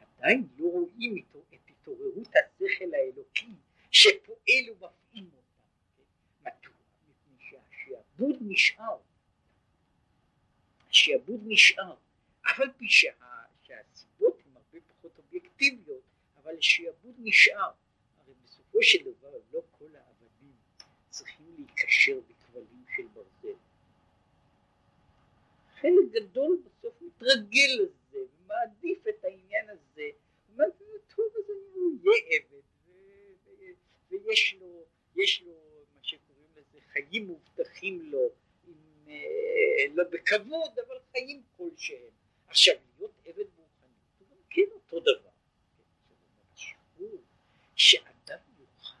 [0.00, 1.24] עדיין לא רואים
[1.54, 3.52] את התעוררות השכל האלוקי
[3.90, 5.62] שפועל ומפעים אותם.
[6.40, 6.72] מדוע?
[7.08, 8.98] מפני שהשעבוד נשאר.
[10.90, 11.94] השעבוד נשאר.
[12.42, 13.12] אף על פי שה,
[13.62, 16.02] שהסיבות הן הרבה פחות אובייקטיביות,
[16.50, 17.70] אבל השעבוד נשאר.
[18.18, 20.52] הרי בסופו של דבר לא כל העבדים
[21.08, 23.58] צריכים להיקשר בכבלים של ברזל.
[25.80, 30.08] חלק גדול בסוף מתרגל לזה ומעדיף את העניין הזה,
[30.52, 30.64] אומר,
[31.16, 32.62] טוב אז אני אהיה עבד,
[34.10, 34.84] ויש לו,
[35.16, 35.52] יש לו
[35.94, 38.30] מה שקוראים לזה חיים מובטחים לו,
[38.66, 42.10] עם, אה, לא בכבוד אבל חיים כלשהם.
[42.48, 45.30] עכשיו להיות עבד רוחני זה גם כן אותו דבר.
[47.80, 48.96] שאדם יוכל,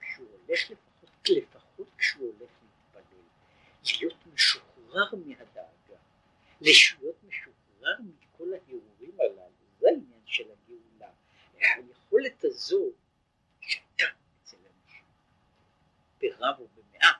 [0.00, 3.22] כשהוא הולך לפחות, לפחות כשהוא הולך להתפלל,
[4.00, 5.98] להיות משוחרר מהדאגה,
[6.60, 11.12] להיות משוחרר מכל ההרהורים הללו, זה העניין של הגאולה.
[11.54, 12.92] היכולת הזו
[13.60, 14.04] שהייתה
[14.42, 15.04] אצל אנשים,
[16.20, 17.16] ברב או במעט,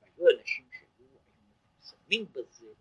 [0.00, 2.72] והיו אנשים שהיו מפורסמים בזה,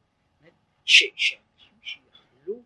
[0.85, 2.63] שאנשים שיכלו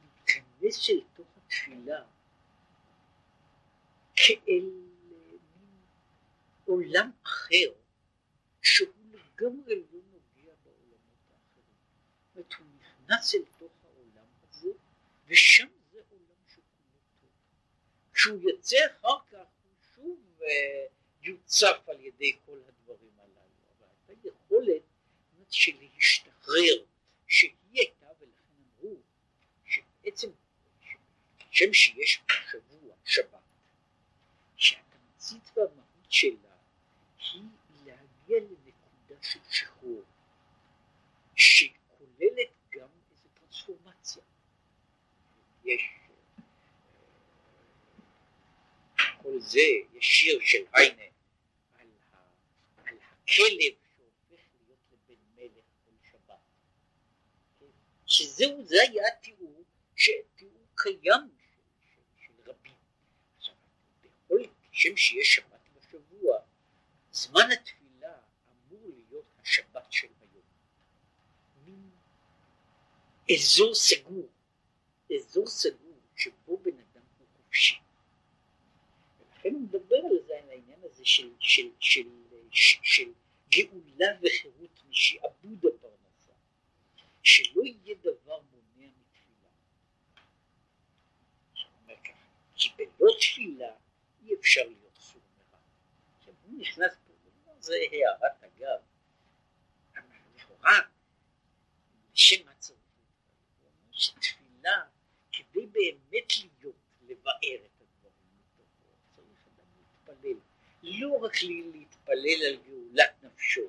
[0.00, 2.04] להיכנס אל תוך התפילה
[4.26, 4.70] כאל
[5.10, 5.80] מין
[6.64, 7.72] עולם אחר
[8.62, 11.64] שהוא לגמרי לא נוגע בעולמות האחרים.
[12.26, 14.68] זאת אומרת, הוא נכנס אל תוך העולם הזה
[15.26, 17.30] ושם זה עולם שכולו טוב.
[18.28, 20.86] כשהוא יוצא אחר כך הוא שוב אה,
[21.22, 23.38] יוצף על ידי כל הדברים הללו,
[23.78, 24.82] אבל הייתה יכולת
[25.50, 26.84] של להשתחרר
[27.26, 28.96] שהיא הייתה ולכן אמרו
[29.64, 30.30] שבעצם
[31.50, 32.20] כשם שיש
[32.50, 33.38] שבוע, שבת
[34.56, 36.56] התמצית והמהות שלה
[37.18, 37.42] היא
[37.84, 40.02] להגיע לנקודה של שחרור
[41.36, 44.22] שכוללת גם איזו טרנספורמציה.
[45.64, 45.97] יש
[49.28, 49.60] כל זה,
[49.94, 51.02] יש שיר של היינה
[51.78, 52.16] על, ה,
[52.84, 56.38] על הכלב שהופך להיות לבן מלך כל שבת.
[58.06, 59.64] שזהו, זה היה תיאור,
[60.36, 61.28] תיאור קיים
[62.16, 62.74] של, רבים.
[64.02, 66.38] בכל כשם שיש שבת בשבוע,
[67.12, 68.16] זמן התפילה
[68.48, 70.44] אמור להיות השבת של היום.
[71.64, 71.90] מין
[73.34, 74.28] אזור סגור,
[75.16, 77.80] אזור סגור שבו בן אדם הוא חופשי.
[79.38, 82.08] ולכן הוא מדבר על זה, על העניין הזה של, של, של,
[82.50, 83.12] של, של
[83.48, 86.32] גאולה וחירות משעבוד הפרנסה,
[87.22, 89.50] שלא יהיה דבר מונע מתפילה.
[92.56, 93.72] כי בלא תפילה
[94.22, 95.58] אי אפשר להיות סור מרע.
[96.18, 97.12] עכשיו הוא נכנס פה,
[97.60, 98.80] זה הערת אגב,
[100.36, 100.78] לכאורה,
[102.14, 103.68] לשם מה צריך להתפלל?
[103.82, 104.84] אומר שתפילה,
[105.32, 110.40] כדי באמת להיות, לבאר את הדברים מתוכו, צריך אדם להתפלל.
[110.90, 113.68] לא רק להתפלל על גאולת נפשו,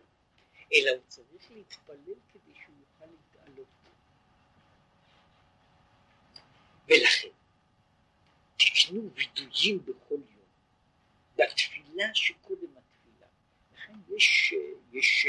[0.73, 3.67] אלא הוא צריך להתפלל כדי שהוא יוכל להתעלות.
[6.87, 7.27] ולכן,
[8.57, 10.39] תקנו וידויים בכל יום.
[11.35, 13.27] בתפילה שקודם התפילה.
[13.73, 14.53] לכן יש,
[14.91, 15.25] יש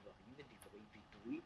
[0.00, 1.40] דברים ודברי וידוי,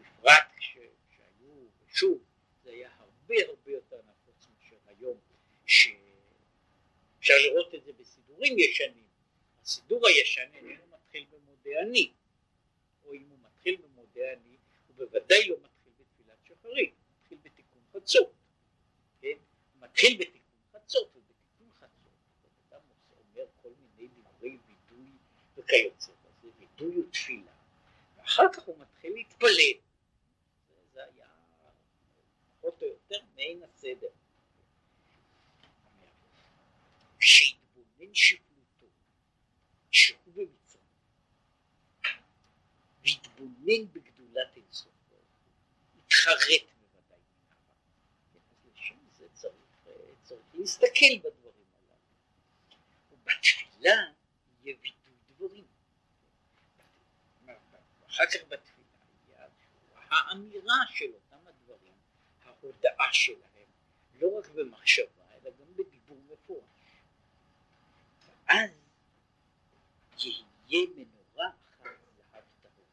[0.00, 2.18] בפרט שהיו, ושוב,
[2.64, 5.18] זה היה הרבה הרבה יותר נפוץ מאשר היום,
[5.66, 7.92] שאפשר לראות את זה
[8.36, 9.06] בסידורים ישנים.
[9.62, 12.12] הסידור הישן איננו מתחיל במודה אני,
[13.04, 14.56] או אם הוא מתחיל במודה אני,
[14.86, 18.32] הוא בוודאי לא מתחיל בתפילת שחרית, הוא מתחיל בתיקון חצות,
[19.20, 19.28] כן?
[19.28, 21.10] הוא מתחיל בתיקון חצות,
[25.56, 27.52] וכיוצא בזה, וידוי ותפילה,
[28.16, 29.80] ואחר כך הוא מתחיל להתפלל.
[30.94, 31.26] זה היה
[32.60, 34.08] פחות או יותר מעין הסדר.
[37.20, 37.55] שיתבונן
[38.16, 38.86] שפלותו,
[39.90, 40.82] שהוא במצרים,
[43.02, 44.92] ויתבונן בגדולת אינסוף,
[45.98, 47.18] יתחרט בוודאי.
[48.34, 48.40] אז
[48.72, 49.88] לשם זה צריך,
[50.22, 51.96] צריך להסתכל בדברים הללו.
[53.10, 53.96] ובתפילה
[54.64, 55.66] יהיה וידוי דברים.
[58.06, 59.46] אחר כך בתפילה
[60.10, 61.94] האמירה של אותם הדברים,
[62.44, 63.68] ההודעה שלהם,
[64.20, 66.62] לא רק במחשבה, אלא גם בדיבור מפורש.
[68.48, 68.70] ואז
[70.68, 71.50] יהיה מנורה
[71.82, 72.86] אחת זהב טהור.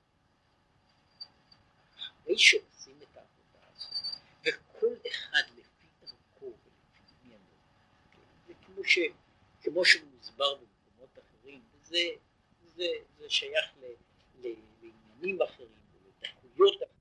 [1.96, 3.94] אחרי שעושים את העבודה הזאת,
[4.42, 7.44] וכל אחד לפי דרכו ולפי עניינו,
[8.48, 9.00] זה כמו, ש,
[9.62, 11.98] כמו שמוסבר במקומות אחרים, וזה
[12.76, 12.86] זה,
[13.20, 13.86] זה שייך ל,
[14.42, 16.94] ל, לעניינים אחרים ולדקויות אחרות.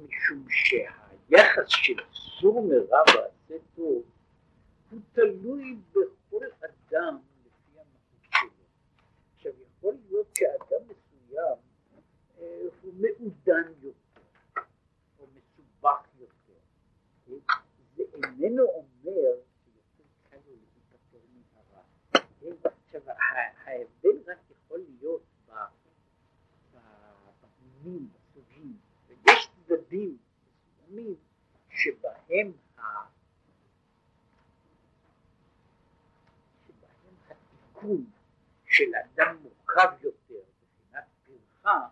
[0.00, 3.02] משום שהיחס של סור מרע
[3.50, 4.02] ועשה טוב
[4.90, 8.50] הוא תלוי בכל אדם לפי המהות שלו.
[9.36, 11.56] עכשיו יכול להיות שאדם מסוים
[12.38, 14.62] אה, הוא מעודן יותר
[15.18, 16.52] או מסובך יותר.
[17.96, 21.82] זה איננו אומר שיותר קל לו להיפטר מן הרע.
[22.84, 23.02] עכשיו
[23.64, 25.22] ההבדל רק יכול להיות
[27.82, 28.76] במינים, בסוגים,
[29.08, 30.18] ויש צדדים
[30.88, 31.16] מסוימים
[31.70, 32.52] שבהם
[37.80, 38.04] התיקון
[38.64, 41.86] של אדם מורכב יותר מבחינת פרחה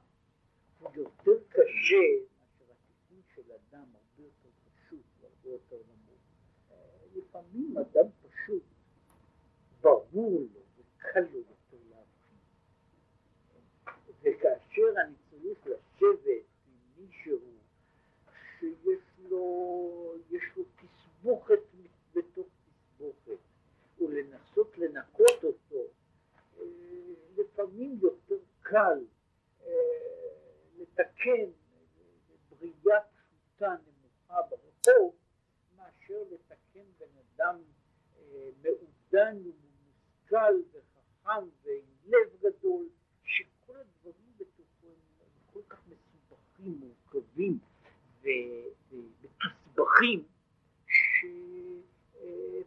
[0.79, 1.97] הוא יותר קשה
[2.39, 6.21] מאשר התיקון של אדם הרבה יותר פשוט והרבה יותר נמוך.
[7.15, 8.63] לפעמים אדם פשוט
[9.81, 12.39] ברור לו וקל לו יותר להבחין.
[14.23, 17.39] וכאשר אני צריך לשבת עם מישהו
[18.61, 21.61] שיש לו, יש לו תסבוכת
[22.15, 23.39] בתוך תסבוכת
[24.01, 25.68] ולנסות לנקות אותו אה,
[27.59, 29.05] לפעמים יותר קל
[29.67, 29.71] אה,
[30.79, 31.51] לתקן
[32.61, 35.15] בריאה פשוטה נמוכה ברחוב
[35.77, 37.63] מאשר לתקן בן אדם
[38.19, 42.89] אה, מעודן ומושכל וחכם ועם לב גדול
[43.25, 47.59] שכל הדברים בתוכו הם כל כך מסובכים, מורכבים
[48.93, 50.25] ומתוסבכים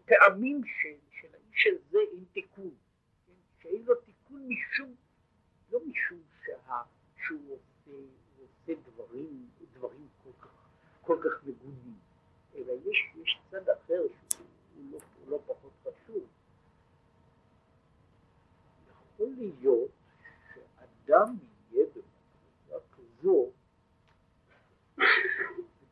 [0.09, 2.71] שפעמים של, האיש הזה אין תיקון,
[3.27, 3.33] כן?
[3.61, 4.95] שאין לו תיקון משום,
[5.71, 6.81] לא משום שה,
[7.25, 7.97] שהוא עושה,
[8.39, 10.49] עושה דברים, דברים כל כך,
[11.01, 11.99] כל כך מגונים,
[12.55, 14.45] אלא יש, יש צד אחר שהוא
[14.91, 16.27] לא, לא פחות חשוב.
[18.89, 19.91] יכול להיות
[20.53, 21.37] שאדם
[21.71, 23.51] יהיה במצב כזו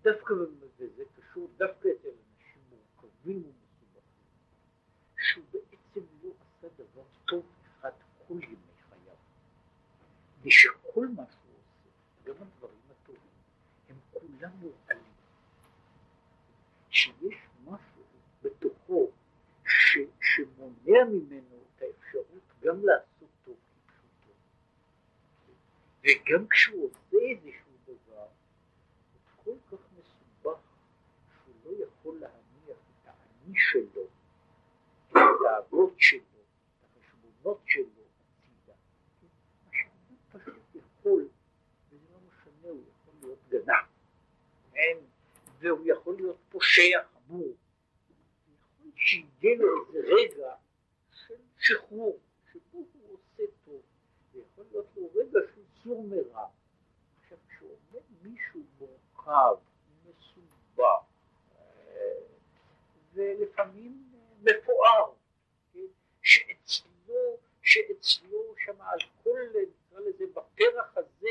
[0.03, 0.33] דווקא,
[0.77, 4.01] וזה קשור דווקא אצל אנשים מורכבים ומסובכים,
[5.17, 7.45] שהוא בעצם לא עשה דבר טוב
[8.29, 8.55] אחד כל ימי
[8.89, 9.15] חייו,
[10.41, 11.89] ושכל מה שהוא עושה,
[12.23, 13.21] גם הדברים הטובים,
[13.89, 15.13] הם כולם מורעלים,
[16.89, 18.03] שיש משהו
[18.41, 19.11] בתוכו
[19.65, 23.55] ש, שמונע ממנו את האפשרות גם לעשות טוב
[23.87, 24.33] כפשוטו,
[26.03, 28.27] וגם כשהוא עושה איזשהו דבר,
[29.43, 30.59] כל כך מסובך
[31.33, 34.03] שהוא לא יכול להניח את האני שלו,
[35.07, 36.21] את הדאגות שלו,
[36.79, 37.99] את החשבונות שלו
[38.39, 38.73] הצידה.
[40.33, 41.27] מה שאדם יכול,
[41.91, 43.85] וזה לא משנה, הוא יכול להיות גנב,
[44.73, 44.97] כן?
[45.59, 47.53] והוא יכול להיות פושע חמור.
[48.83, 50.55] יכול שיהיה לו איזה רגע
[51.11, 52.19] של שחרור,
[52.51, 53.81] שבו הוא עושה טוב,
[54.33, 56.47] ויכול להיות לו רגע של סור מרע.
[57.21, 59.55] עכשיו כשעומד מישהו מורכב,
[60.05, 61.03] מסובך,
[63.13, 65.13] ולפעמים מפואר,
[65.73, 65.79] כן?
[66.21, 69.47] שאצלו, שאצלו שם על כל,
[69.99, 71.29] נקרא לזה, בפרח הזה,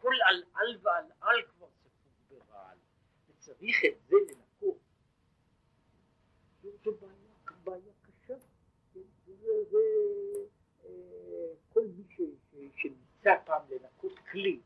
[0.00, 2.78] כל על על ועל על כבר ספוג ברעל,
[3.28, 4.78] וצריך את זה לנקות.
[6.62, 7.32] זו, בעיה,
[7.64, 8.34] בעיה קשה,
[8.94, 9.00] כן?
[10.84, 10.90] אה,
[11.68, 12.04] כל מי
[12.76, 14.60] שניסה פעם לנקות כלי,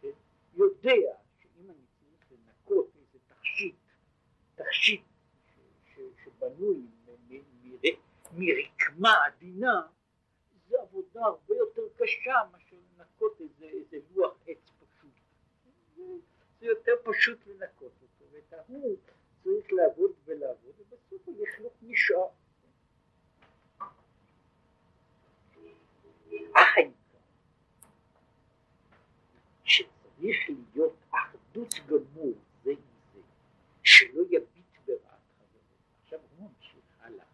[0.00, 0.08] כן?
[0.54, 3.76] יודע שאם אני צריך לנקות איזה תכשיט,
[4.54, 5.02] תכשיט
[6.24, 6.86] שבנוי
[8.32, 9.86] מרקמה עדינה,
[10.72, 15.10] זו עבודה הרבה יותר קשה מאשר לנקות איזה, איזה לוח עץ פשוט.
[16.60, 18.96] זה יותר פשוט לנקות אותו, ואת ההוא
[19.42, 21.72] צריך לעבוד ולעבוד, ובסוף הוא יחלוק
[26.54, 26.92] החיים
[29.64, 32.32] שצריך להיות אחדות גמור
[32.64, 32.76] זה עם
[33.14, 33.20] זה,
[33.82, 35.60] שלא יביט ברעת חברו.
[36.02, 37.24] עכשיו הוא ממשיך הלאה,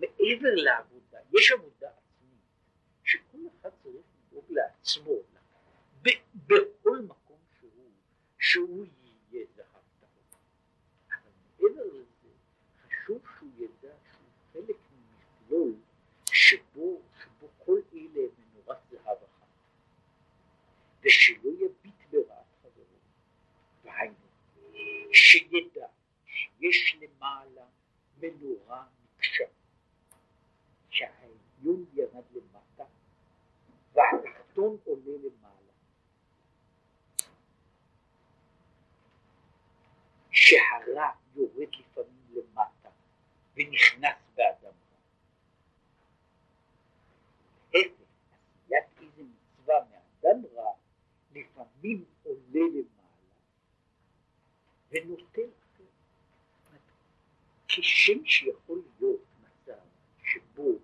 [0.00, 2.40] מעבר לעבודה, יש עבודה עצמית,
[3.04, 5.12] שכל אחד צריך לדאוג לעצמו,
[6.46, 7.90] בכל מקום שהוא,
[8.38, 8.86] שהוא
[9.32, 10.40] יהיה זהב טהור.
[11.08, 11.30] אבל
[11.60, 12.28] מעבר לזה,
[12.86, 15.74] חשוב שהוא ידע שהוא חלק ממכלול
[16.32, 19.46] שבו, שבו כל אלה הם מנורת זהב אחת,
[21.04, 22.98] ושלא יביט ברעת חברו.
[23.84, 24.14] והיינו,
[25.12, 25.86] שידע
[26.26, 27.64] שיש למעלה
[28.20, 28.86] מנורה
[31.62, 32.84] מקשה, שהעליון ירד למטה
[33.92, 35.72] והתחתון עולה למעלה.
[40.30, 42.88] שהרע יורד לפעמים למטה
[43.56, 44.98] ונכנס באדם רע.
[47.74, 48.02] להפך,
[48.64, 50.72] עשיית איזה מצווה מאדם רע
[51.32, 52.88] לפעמים עולה למעלה
[55.32, 55.48] אחר.
[57.68, 59.80] כשם שיכול להיות מצב
[60.22, 60.78] שבו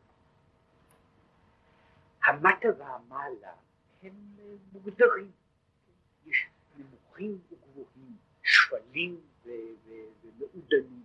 [2.27, 3.53] המטה והמעלה
[4.03, 4.13] הם
[4.73, 5.31] מוגדרים,
[6.27, 6.47] יש
[6.77, 9.21] נמוכים וגבוהים, שפלים
[10.25, 11.05] ומעודנים,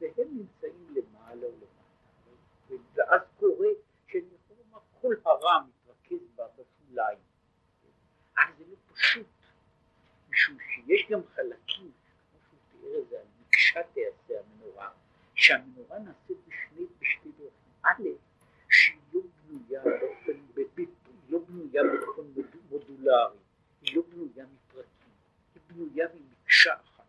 [0.00, 3.68] והם נמצאים למעלה ולמטה, ואז קורה
[4.08, 4.22] שאני
[4.58, 7.18] לומר כל הרע מתרכז בשוליים,
[8.36, 9.26] אבל זה לא פשוט,
[10.30, 11.90] משום שיש גם חלקים,
[12.30, 14.90] כמו שהוא תיאר את זה, על מקשה תעשה המנורה,
[15.34, 18.02] שהמנורה נעשית בשני, בשתי דרכים, א',
[18.70, 20.25] שהיא לא בנויה באופן,
[21.28, 22.22] לא בנויה באופן
[22.70, 23.38] מודולרי,
[23.80, 25.12] היא לא בנויה מפרקים,
[25.54, 27.04] היא בנויה ממקשה אחת.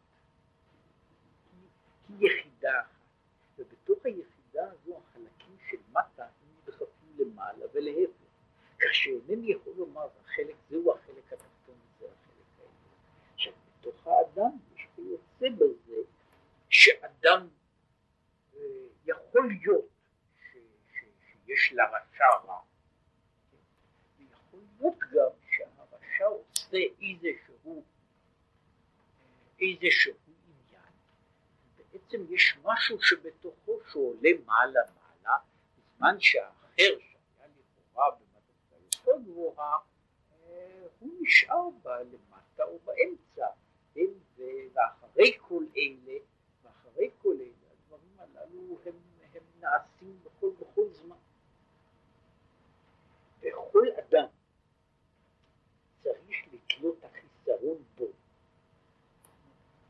[2.09, 2.89] היא יחידה אחת,
[3.59, 8.27] ובתוך היחידה הזו החלקים של מטה הם נדחפים למעלה ולהפך,
[8.79, 12.73] כך שאינני יכול לומר החלק זהו החלק התחתון וזה החלק העליון.
[13.33, 16.01] עכשיו בתוך האדם יש כיוצא בזה
[16.69, 17.47] שאדם
[18.55, 18.59] אה,
[19.05, 19.85] יכול להיות
[20.91, 22.59] שיש לרשע רע,
[24.87, 27.83] להיות גם שהרשע עושה איזשהו
[29.59, 30.13] איזשהו
[31.91, 35.37] בעצם יש משהו שבתוכו שעולה מעלה מעלה,
[35.77, 39.77] בזמן שהאחר שהיה לכאורה במדרגה יותר גבוהה,
[40.99, 43.47] הוא נשאר בה למטה או באמצע,
[44.73, 46.19] ואחרי כל אלה,
[46.63, 48.93] ואחרי כל אלה, הדברים הללו הם,
[49.33, 51.15] הם נעשים בכל, בכל זמן.
[53.39, 54.27] וכל אדם
[56.07, 58.05] צריך לתלות החיסרון בו.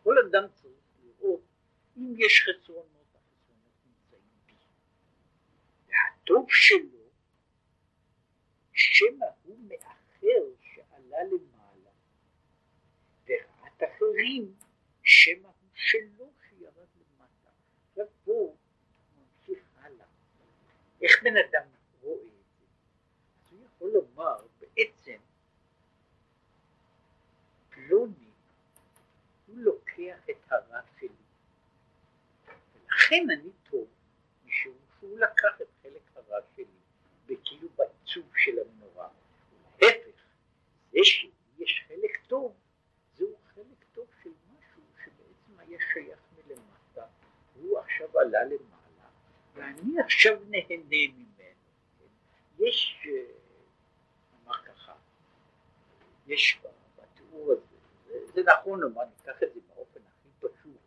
[0.03, 1.41] כל אדם צריך לראות
[1.97, 4.53] אם יש חסרונות, החסרונות נמצאים בי.
[5.87, 7.09] והטוב שלו,
[8.73, 11.91] שמא הוא מאחר שעלה למעלה,
[13.25, 14.55] ורעת אחרים,
[15.03, 17.49] שמא הוא שלו שירד למטה.
[17.89, 18.55] עכשיו פה
[19.17, 20.05] ממשיך הלאה.
[21.01, 21.67] איך בן אדם
[22.01, 22.65] רואה את זה?
[23.51, 25.17] הוא יכול לומר בעצם
[27.87, 28.31] פלוני
[29.47, 31.27] הוא לוקח את הרע שלי
[33.07, 33.87] לכן אני טוב,
[34.45, 36.65] משום שהוא לקח את חלק הרע שלי,
[37.25, 39.09] וכאילו בעיצוב של המנורה.
[39.81, 40.21] להפך,
[40.91, 42.53] זה שיש חלק טוב,
[43.13, 47.05] זהו חלק טוב של משהו שבעצם היה שייך מלמטה,
[47.55, 49.09] והוא עכשיו עלה למעלה,
[49.53, 51.25] ואני עכשיו נהנה ממנו.
[51.37, 52.05] כן?
[52.59, 53.07] יש,
[54.33, 54.93] נאמר ככה,
[56.27, 56.61] יש
[56.95, 57.76] בתיאור הזה,
[58.37, 60.81] זה, נכון, נאמר, ניקח את זה באופן הכי פשוט.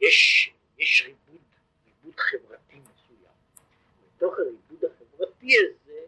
[0.00, 1.40] יש יש ריבוד,
[1.86, 3.34] ריבוד חברתי מסוים.
[4.16, 6.00] בתוך הריבוד החברתי הזה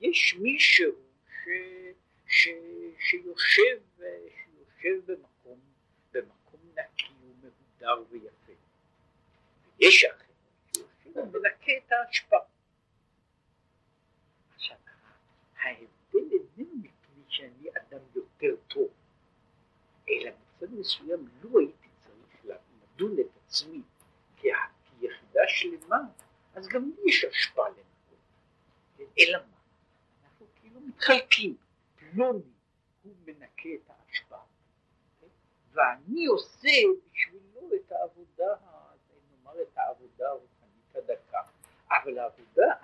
[0.00, 0.92] יש מישהו
[1.28, 1.48] ש,
[2.26, 2.48] ש,
[2.98, 5.60] שיושב, שיושב במקום,
[6.12, 8.52] במקום נקי ומהודר ויפה.
[9.78, 10.24] ויש אחר
[10.74, 12.36] שיושב ומנקה את האשפה.
[14.54, 14.76] עכשיו,
[15.56, 18.88] ההבדל איננו מפני שאני אדם יותר טוב,
[20.12, 23.82] אלא בצד מסוים לא הייתי צריך לדון את עצמי
[24.36, 25.98] כיחידה שלמה,
[26.54, 28.18] אז גם לי יש השפעה לנקות.
[29.18, 29.58] אלא מה?
[30.24, 31.56] אנחנו כאילו מתחלקים.
[31.96, 32.42] פלוני
[33.02, 34.44] הוא מנקה את ההשפעה,
[35.72, 36.68] ואני עושה
[37.12, 38.54] בשבילו את העבודה,
[39.30, 41.40] נאמר את העבודה הרוחנית הדקה.
[41.90, 42.74] אבל העבודה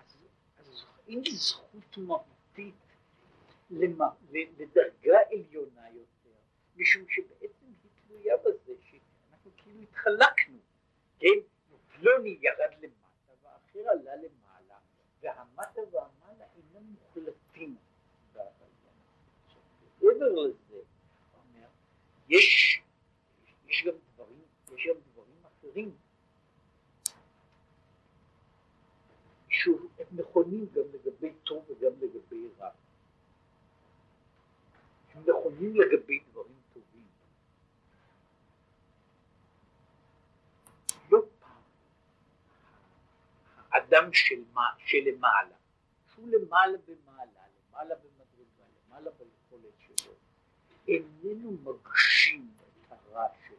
[0.58, 2.74] הזו, אין לי זכות מהותית
[3.70, 6.07] לדרגה עליונה יותר,
[6.78, 10.58] משום שבעצם היא תלויה בזה שאנחנו כאילו התחלקנו.
[11.18, 11.38] כן,
[11.88, 14.78] פלוני ירד למטה והאחר עלה למעלה,
[15.22, 17.76] והמטה והמעלה אינם מוחלטים.
[20.18, 20.80] מעבר לזה,
[21.34, 21.68] אומר,
[22.28, 22.82] יש,
[23.66, 24.42] יש גם דברים,
[24.74, 25.96] יש גם דברים אחרים.
[29.48, 32.70] שהם נכונים גם לגבי טוב וגם לגבי רע.
[35.14, 37.06] הם נכונים לגבי דברים טובים.
[41.10, 41.62] לא פעם
[43.72, 44.42] האדם של,
[44.78, 45.56] שלמעלה,
[46.14, 50.12] שהוא למעלה במעלה, למעלה במדרגה, למעלה ביכולת שלו,
[50.88, 53.56] איננו מגשים את הרע שלו.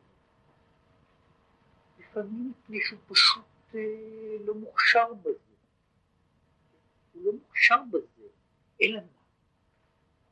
[1.99, 3.45] לפעמים מפני שהוא פשוט
[3.75, 3.79] אה,
[4.45, 5.53] לא מוכשר בזה.
[7.13, 8.27] הוא לא מוכשר בזה,
[8.81, 9.07] אלא מה?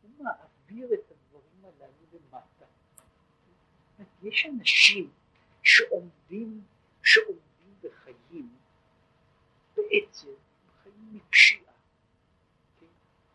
[0.02, 2.66] הוא מעביר את הדברים הללו למטה.
[4.24, 5.12] יש אנשים
[5.64, 6.62] שעומדים,
[7.04, 7.47] שעומדים
[9.78, 10.28] בעצם
[10.84, 11.74] חיים מפשיעה.
[12.80, 12.86] כן?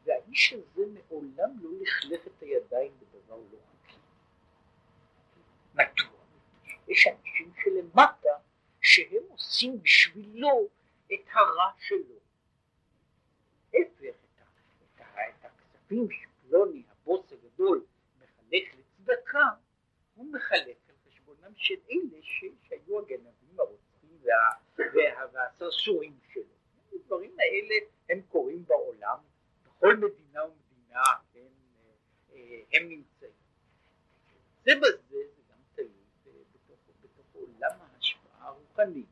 [0.04, 3.96] והאיש הזה מעולם לא לכלך את הידיים בדבר לא חוקי.
[5.74, 6.20] מדוע?
[6.88, 8.38] יש אנשים שלמטה
[8.80, 10.68] שהם עושים בשבילו
[11.14, 12.18] את הרע שלו.
[13.74, 14.16] ההפך,
[14.94, 17.84] את, הכספים שפלוני, הבוס הגדול,
[18.16, 19.48] מחלק לצדקה,
[20.14, 24.61] הוא מחלק על חשבונם של אלה שהיו הגנבים, הרוצחים וה,
[25.32, 26.42] והסרסורים שלו.
[26.92, 27.74] הדברים האלה
[28.10, 29.18] הם קורים בעולם,
[29.66, 31.02] בכל מדינה ומדינה
[31.34, 31.48] הם,
[32.32, 33.32] אה, הם נמצאים.
[34.64, 35.88] זה בזה זה גם תלוי
[36.54, 39.06] בתוך, בתוך עולם ההשפעה הרוחנית,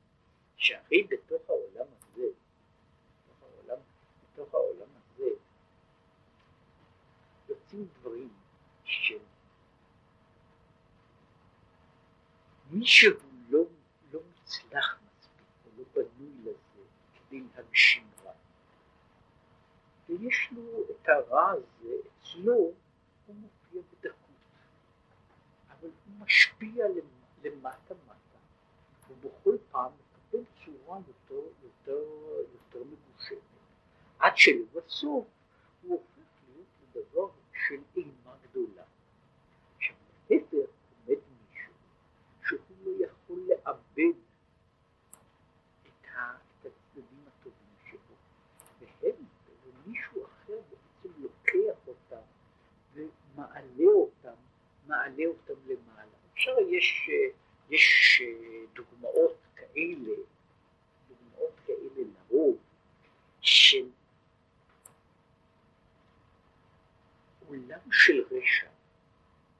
[0.57, 2.27] שהרי בתוך העולם הזה
[4.33, 5.31] בתוך העולם הזה
[7.49, 8.29] יוצאים דברים
[8.85, 9.19] של
[12.71, 13.61] מי שהוא לא,
[14.13, 16.83] לא מוצלח מספיק, או לא בנוי לזה
[18.25, 18.33] רע.
[20.09, 22.73] ויש לו את הרע הזה, אצלו
[23.27, 24.14] הוא מופיע בדקות,
[25.71, 26.87] אבל הוא משפיע
[27.45, 28.39] למטה מטה,
[29.11, 32.03] ובכל פעם מקבל צורה יותר, יותר,
[32.53, 33.39] יותר מגושמת.
[34.18, 35.27] עד שלבסוף
[35.83, 38.83] הוא הופך להיות לדבר של אימה גדולה.
[39.77, 39.97] עכשיו
[40.31, 41.73] להפך עומד מישהו
[42.45, 44.18] שהוא לא יכול לאבד
[45.87, 48.14] את, הצדדים הטובים שלו,
[48.81, 49.25] והם,
[49.64, 52.23] ומישהו אחר בעצם לוקח אותם
[53.41, 54.34] ומעלה אותם,
[54.86, 56.11] מעלה אותם למעלה.
[56.32, 57.11] אפשר, יש,
[57.70, 58.22] יש
[58.72, 60.14] דוגמאות כאלה,
[61.09, 62.59] דוגמאות כאלה לרוב,
[63.41, 63.88] של
[67.49, 68.68] עולם של רשע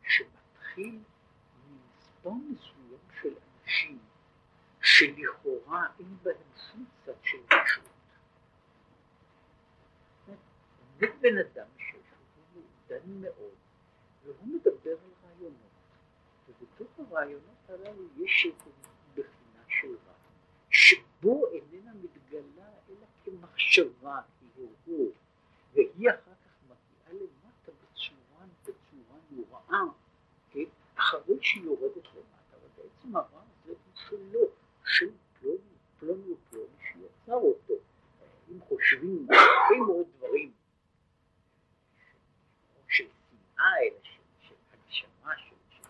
[0.03, 0.99] שמתחיל
[1.69, 3.99] ממספר מסוים של אנשים
[4.83, 7.85] שלכאורה אין בהם שום צד של רשות.
[10.27, 12.03] עומד בן אדם שהוא
[12.55, 13.60] מעודן מאוד
[14.39, 15.57] והוא מדבר על רעיונות.
[16.49, 18.71] ובתוך הרעיונות הללו יש איזו
[19.15, 20.13] בחינה של רע
[20.71, 24.21] שבו איננה מתגלה אלא כמחשבה,
[24.57, 25.13] כהרהור
[25.75, 26.31] והיא אחר
[29.71, 29.93] הרעה,
[30.51, 30.65] כן,
[30.95, 34.41] אחרי שהיא יורדת למטה, אבל בעצם הרע הזה הוא שלו,
[34.85, 35.11] של
[35.41, 35.59] פלוני,
[35.99, 37.75] פלוני ופלוני שיצר אותו.
[38.51, 40.53] אם חושבים הרבה מאוד דברים
[42.89, 45.83] של שנאה, אלא של, של הגשמה, של,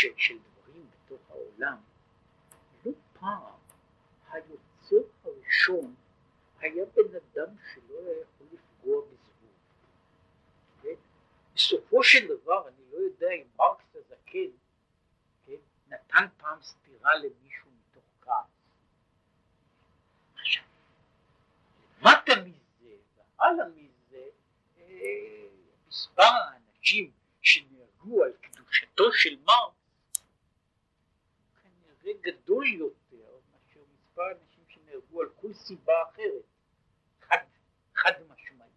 [0.00, 1.76] של, של דברים בתוך העולם,
[2.84, 3.58] לא פעם
[4.30, 5.94] היוצר הראשון
[6.58, 9.50] היה בן אדם שלא היה יכול לפגוע בזבוב.
[11.54, 14.50] בסופו של דבר, אני לא יודע אם מרקס הזקן
[15.46, 15.52] כן,
[15.88, 18.74] נתן פעם סטירה למישהו מתוך כעס.
[20.34, 20.64] עכשיו,
[22.00, 24.24] למטה מזה והלאה מזה,
[24.78, 25.48] אה,
[25.88, 29.79] מספר האנשים שנהרגו על קדושתו של מרקס
[32.10, 36.44] כנראה גדול יותר מאשר מספר האנשים שנהרגו על כל סיבה אחרת,
[37.20, 37.36] חד,
[37.94, 38.70] חד משמעית.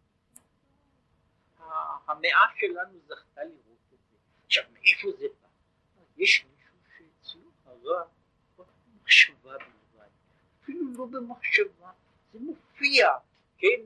[2.07, 3.77] המאה שלנו זכתה לראות
[4.45, 5.47] עכשיו, מאיפה זה בא?
[6.17, 8.03] יש מישהו שאצלו הרע
[8.57, 10.09] במחשבה בלבד,
[10.63, 11.91] אפילו לא במחשבה,
[12.33, 13.07] זה מופיע,
[13.57, 13.81] כן,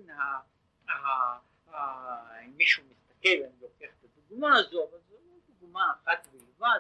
[2.46, 6.80] אם מישהו מסתכל, אני לוקח את הדוגמה הזו, אבל זו לא דוגמה אחת בלבד,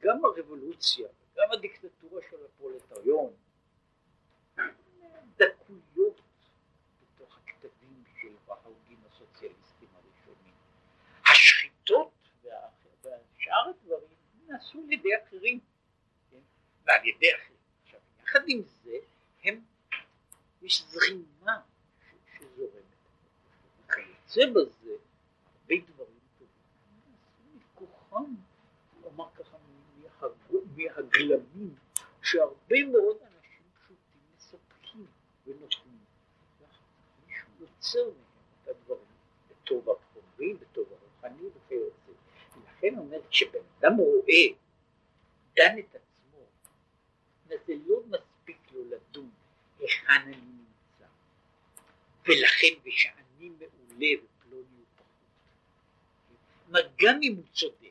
[0.00, 3.32] גם הרבולוציה וגם הדיקטטורה של הפרולטריון
[5.36, 6.20] דקויות
[7.02, 9.88] בתוך הכתבים של ההוגים הסוציאליסטים
[11.26, 12.10] השחיטות
[12.42, 14.14] והשאר הדברים
[14.46, 15.60] נעשו על ידי אחרים,
[16.30, 16.38] כן?
[16.84, 17.58] ועל ידי אחרים.
[17.84, 18.96] עכשיו, יחד עם זה,
[19.44, 19.60] הם,
[20.62, 21.60] יש זרימה
[22.38, 22.82] שזורמת.
[23.86, 24.96] וכיוצא בזה,
[25.54, 26.48] הרבה דברים טובים.
[27.10, 28.34] נעשו מכוחם,
[30.76, 31.74] מהגלמים
[32.22, 35.06] שהרבה מאוד אנשים פשוטים מספקים
[35.46, 35.98] ונותנים.
[37.26, 38.14] מישהו יוצר מהם
[38.62, 39.14] את הדברים,
[39.50, 42.12] בטוב הקרובים, בטוב הרוחני וכיוצא.
[42.56, 44.46] ולכן אומר, כשבן אדם רואה,
[45.56, 46.38] דן את עצמו,
[47.66, 49.30] זה לא מספיק לו לדון
[49.78, 51.06] היכן אני נמצא.
[52.26, 56.84] ולכן, ושאני מעולה ופלוני ופחות.
[56.98, 57.83] גם אם הוא צודק,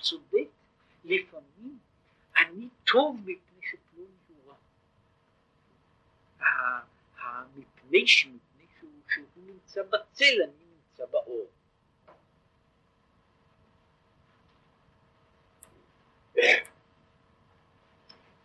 [0.00, 0.48] צודק,
[1.04, 1.78] לפעמים
[2.36, 4.56] אני טוב מפני שפלוני הוא רע.
[7.56, 8.38] מפני שהוא,
[9.08, 11.46] שהוא נמצא בצל, אני נמצא באור.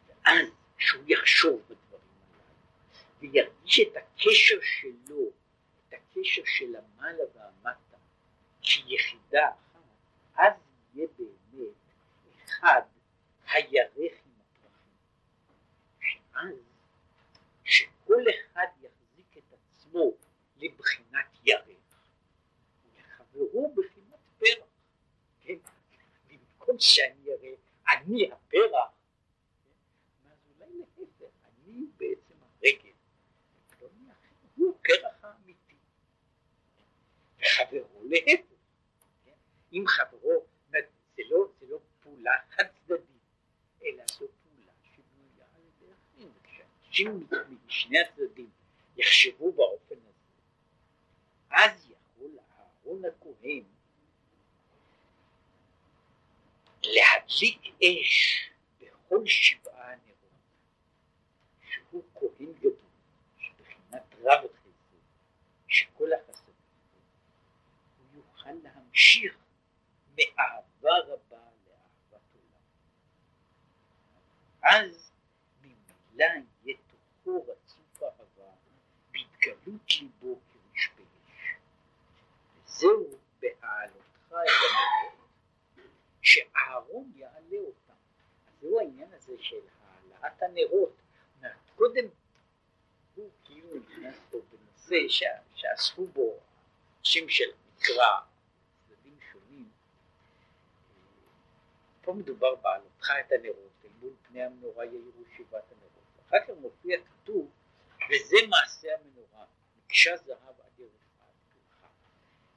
[0.08, 0.47] ואז
[0.78, 5.30] שהוא יחשוב בדברים הללו וירגיש את הקשר שלו,
[5.89, 7.97] את הקשר של המעלה והמטה
[8.62, 9.89] כיחידה אחת,
[10.38, 10.53] אז
[10.95, 11.34] יהיה באמת
[12.66, 12.82] אחד
[13.47, 14.97] הירך עם הפרחים.
[15.99, 16.55] שאז
[17.63, 20.11] שכל אחד יחזיק את עצמו
[20.57, 21.78] לבחינת ירך
[22.86, 24.68] ולחברו בחינת פרח.
[25.41, 25.57] כן?
[26.28, 27.53] במקום שאני אראה
[27.88, 28.91] אני הפרח,
[30.26, 32.91] אז אולי להפך, אני בעצם הרגל,
[34.55, 35.76] הוא הפרח האמיתי,
[37.39, 38.45] וחברו להפך,
[39.74, 40.55] אם חברו, לא, לא
[42.26, 43.21] פעולה חד צדדית,
[43.86, 47.28] אלא זו פעולה שבנויה על ידי אחרים, וכשאנשים
[47.65, 48.49] משני הצדדים
[48.97, 50.32] יחשבו באופן הזה,
[51.51, 53.63] אז יכול אהרון הכהן
[56.84, 58.49] להדליק אש
[58.82, 60.15] בכל שבעה הנרות,
[61.61, 62.76] שהוא כהן גדול,
[63.39, 64.97] שבחינת רב החסד,
[65.67, 66.51] שכל החסד,
[67.97, 69.38] הוא יוכל להמשיך
[70.17, 72.61] מאהבה רבה לאהבת עולם.
[74.66, 75.11] אז
[75.61, 76.26] ממילא
[76.66, 76.78] יהיה
[77.24, 78.51] תוכו רצוף אהבה
[79.11, 81.55] בהתגלות ליבו כריש באש.
[82.66, 85.30] וזהו בהעלותך את הנרות
[86.22, 87.93] שאהרון יעלה אותם.
[88.61, 89.61] זהו העניין הזה של
[90.11, 90.95] העלאת הנרות.
[91.76, 92.05] קודם
[93.16, 96.39] הוא כאילו נכנס פה בנושא שעסקו בו
[96.99, 97.45] אנשים של
[97.76, 98.22] מקרא,
[98.88, 99.70] צדדים שונים.
[102.01, 103.74] פה מדובר בעלותך את הנרות,
[104.38, 106.27] אל מול פני המנורה יאירו שבעת הנרות.
[106.27, 107.51] אחר כך מופיע כתוב,
[108.09, 109.45] וזה מעשה המנורה,
[109.77, 111.33] מקשה זהב עד ירוחת,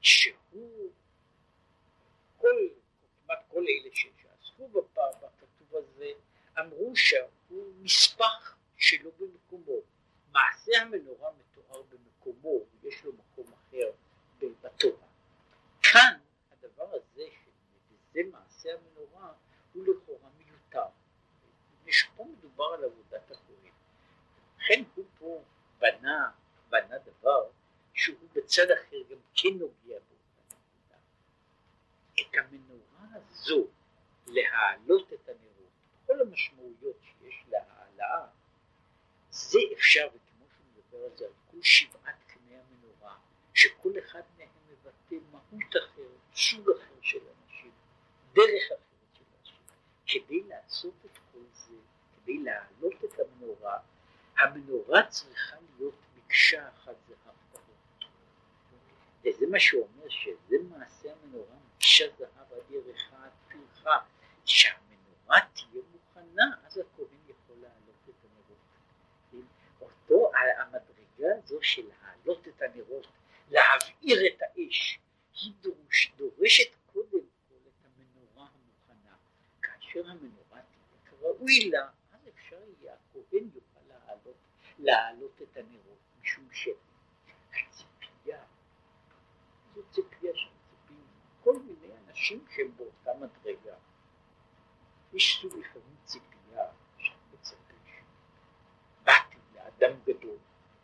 [0.00, 0.90] שהוא
[2.36, 2.56] כל
[3.26, 6.10] כמעט כל אלה שעסקו בכתוב הזה
[6.60, 9.80] אמרו שהוא נספח שלא במקומו.
[10.32, 13.90] מעשה המנורה מתואר במקומו, יש לו מקום אחר
[14.40, 15.06] בתורה.
[15.82, 16.18] כאן
[16.52, 19.32] הדבר הזה, שזה מעשה המנורה,
[19.72, 20.07] הוא מיותר.
[22.16, 23.72] פה מדובר על עבודת הכהן.
[24.58, 25.42] לכן הוא פה
[25.78, 26.30] בנה,
[26.68, 27.50] בנה דבר
[27.94, 30.18] שהוא בצד אחר גם כן נוגע בו.
[32.20, 33.66] את המנורה הזו
[34.26, 35.70] להעלות את הנרות,
[36.06, 38.26] כל המשמעויות שיש להעלאה,
[39.30, 43.16] זה אפשר, וכמו שהוא מדבר על זה, על כל שבעת קני המנורה,
[43.54, 47.70] שכל אחד מהם מבטא מהות אחרת, סוג אחר של אנשים,
[48.32, 49.56] דרך אחרת של אנשים.
[50.06, 51.07] כדי לעשות את
[52.28, 53.78] כדי להעלות את המנורה,
[54.38, 58.10] המנורה צריכה להיות מקשה אחת זהב טהור.
[59.24, 63.98] וזה מה שהוא אומר, שזה מעשה המנורה מקשה זהב עד ירחה פרחה,
[64.44, 69.42] שהמנורה תהיה מוכנה, אז הכהן יכול להעלות את הנרות.
[69.80, 73.06] אותו, המדרגה הזו של להעלות את הנרות,
[73.50, 74.98] להבעיר את האש,
[75.42, 79.16] היא דורש, דורשת קודם כל את המנורה המוכנה.
[79.62, 81.88] כאשר המנורה תהיה כראוי לה,
[83.38, 84.36] הכהן יוכל להעלות,
[84.78, 86.48] להעלות את הנרות, משום
[87.50, 88.44] שהציפייה,
[89.74, 91.06] זו ציפייה שמצפים
[91.44, 93.76] כל מיני אנשים שהם באותה מדרגה.
[95.12, 100.38] יש סוג לפעמים ציפייה שאני מצפה שבאתי לאדם גדול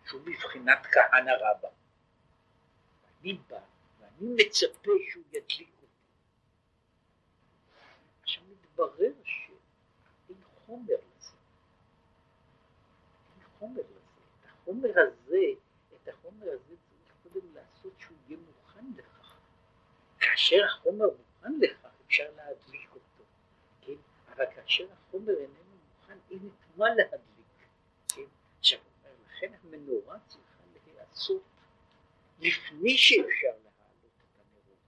[0.05, 1.68] שהוא בבחינת כהנא רבא
[3.02, 3.61] ואני בא
[3.98, 5.86] ואני מצפה שהוא ידליק אותי.
[8.22, 10.96] עכשיו מתברר שאין חומר
[13.73, 13.81] לזה.
[14.47, 14.95] אין חומר לזה.
[14.95, 15.47] את החומר הזה,
[15.95, 19.37] את החומר הזה צריך קודם לעשות שהוא יהיה מוכן לכך.
[20.19, 23.25] כאשר החומר מוכן לכך אפשר להדליק אותו,
[23.81, 23.93] כן?
[24.29, 27.69] אבל כאשר החומר איננו מוכן אין את מה להדליק,
[28.09, 28.23] כן?
[28.59, 28.79] עכשיו
[29.27, 31.43] לכן המנורה צריכה להיעשות
[32.41, 34.79] לפני שאפשר להעלות את הנרות.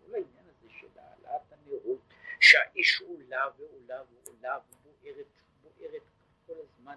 [0.00, 2.00] כל העניין הזה של העלאת הנרות,
[2.40, 5.26] שהאש עולה ועולה ועולה ובוערת
[5.62, 6.02] בוערת
[6.46, 6.96] כל הזמן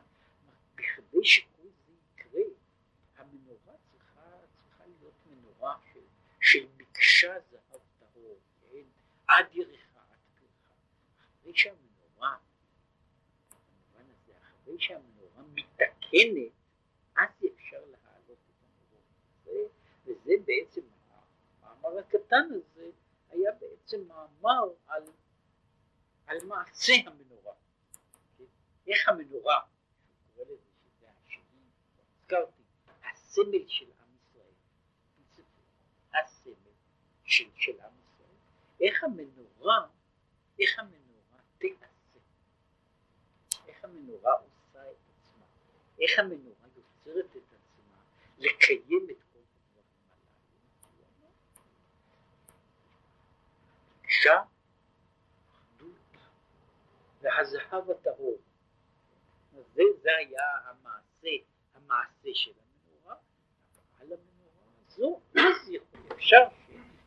[0.82, 2.42] כדי שכל זה יקרה,
[3.18, 4.22] המנורה צריכה,
[4.56, 6.00] צריכה להיות מנורה של,
[6.42, 8.38] של מקשה זהב טהור,
[8.72, 8.84] כן?
[9.28, 10.74] עד ירחה, עד פרחה.
[11.20, 12.38] אחרי שהמנורה,
[13.50, 16.52] במובן הזה, אחרי שהמנורה מתקנת,
[17.18, 19.68] אז אפשר להעלות את המנורה.
[20.06, 20.82] וזה בעצם,
[21.62, 22.90] המאמר הקטן הזה
[23.30, 25.04] היה בעצם מאמר על,
[26.26, 27.54] על מעשה המנורה.
[28.88, 29.60] איך המנורה,
[30.06, 31.66] שהוא קורא לזה שזה השני,
[32.32, 32.62] הזכרתי,
[33.04, 34.54] הסמל של עם ישראל,
[36.14, 36.54] הסמל
[37.24, 38.36] של, של עם ישראל,
[38.82, 39.88] איך המנורה,
[40.60, 42.20] איך המנורה תעשה,
[43.68, 45.46] איך המנורה עושה את עצמה,
[46.02, 47.98] איך המנורה יוצרת את עצמה?
[48.38, 49.86] לקיים את כל הדברים
[50.84, 51.32] הללו.
[54.02, 54.44] ביקשה
[55.52, 56.18] אחדות
[57.22, 58.38] והזהב הטהור.
[59.74, 61.51] זה, זה היה המעשה,
[61.92, 63.16] המעשה של המנורה,
[64.00, 66.44] אבל על המנורה הזו, אז יכול אפשר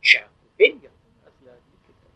[0.03, 0.79] שהכהן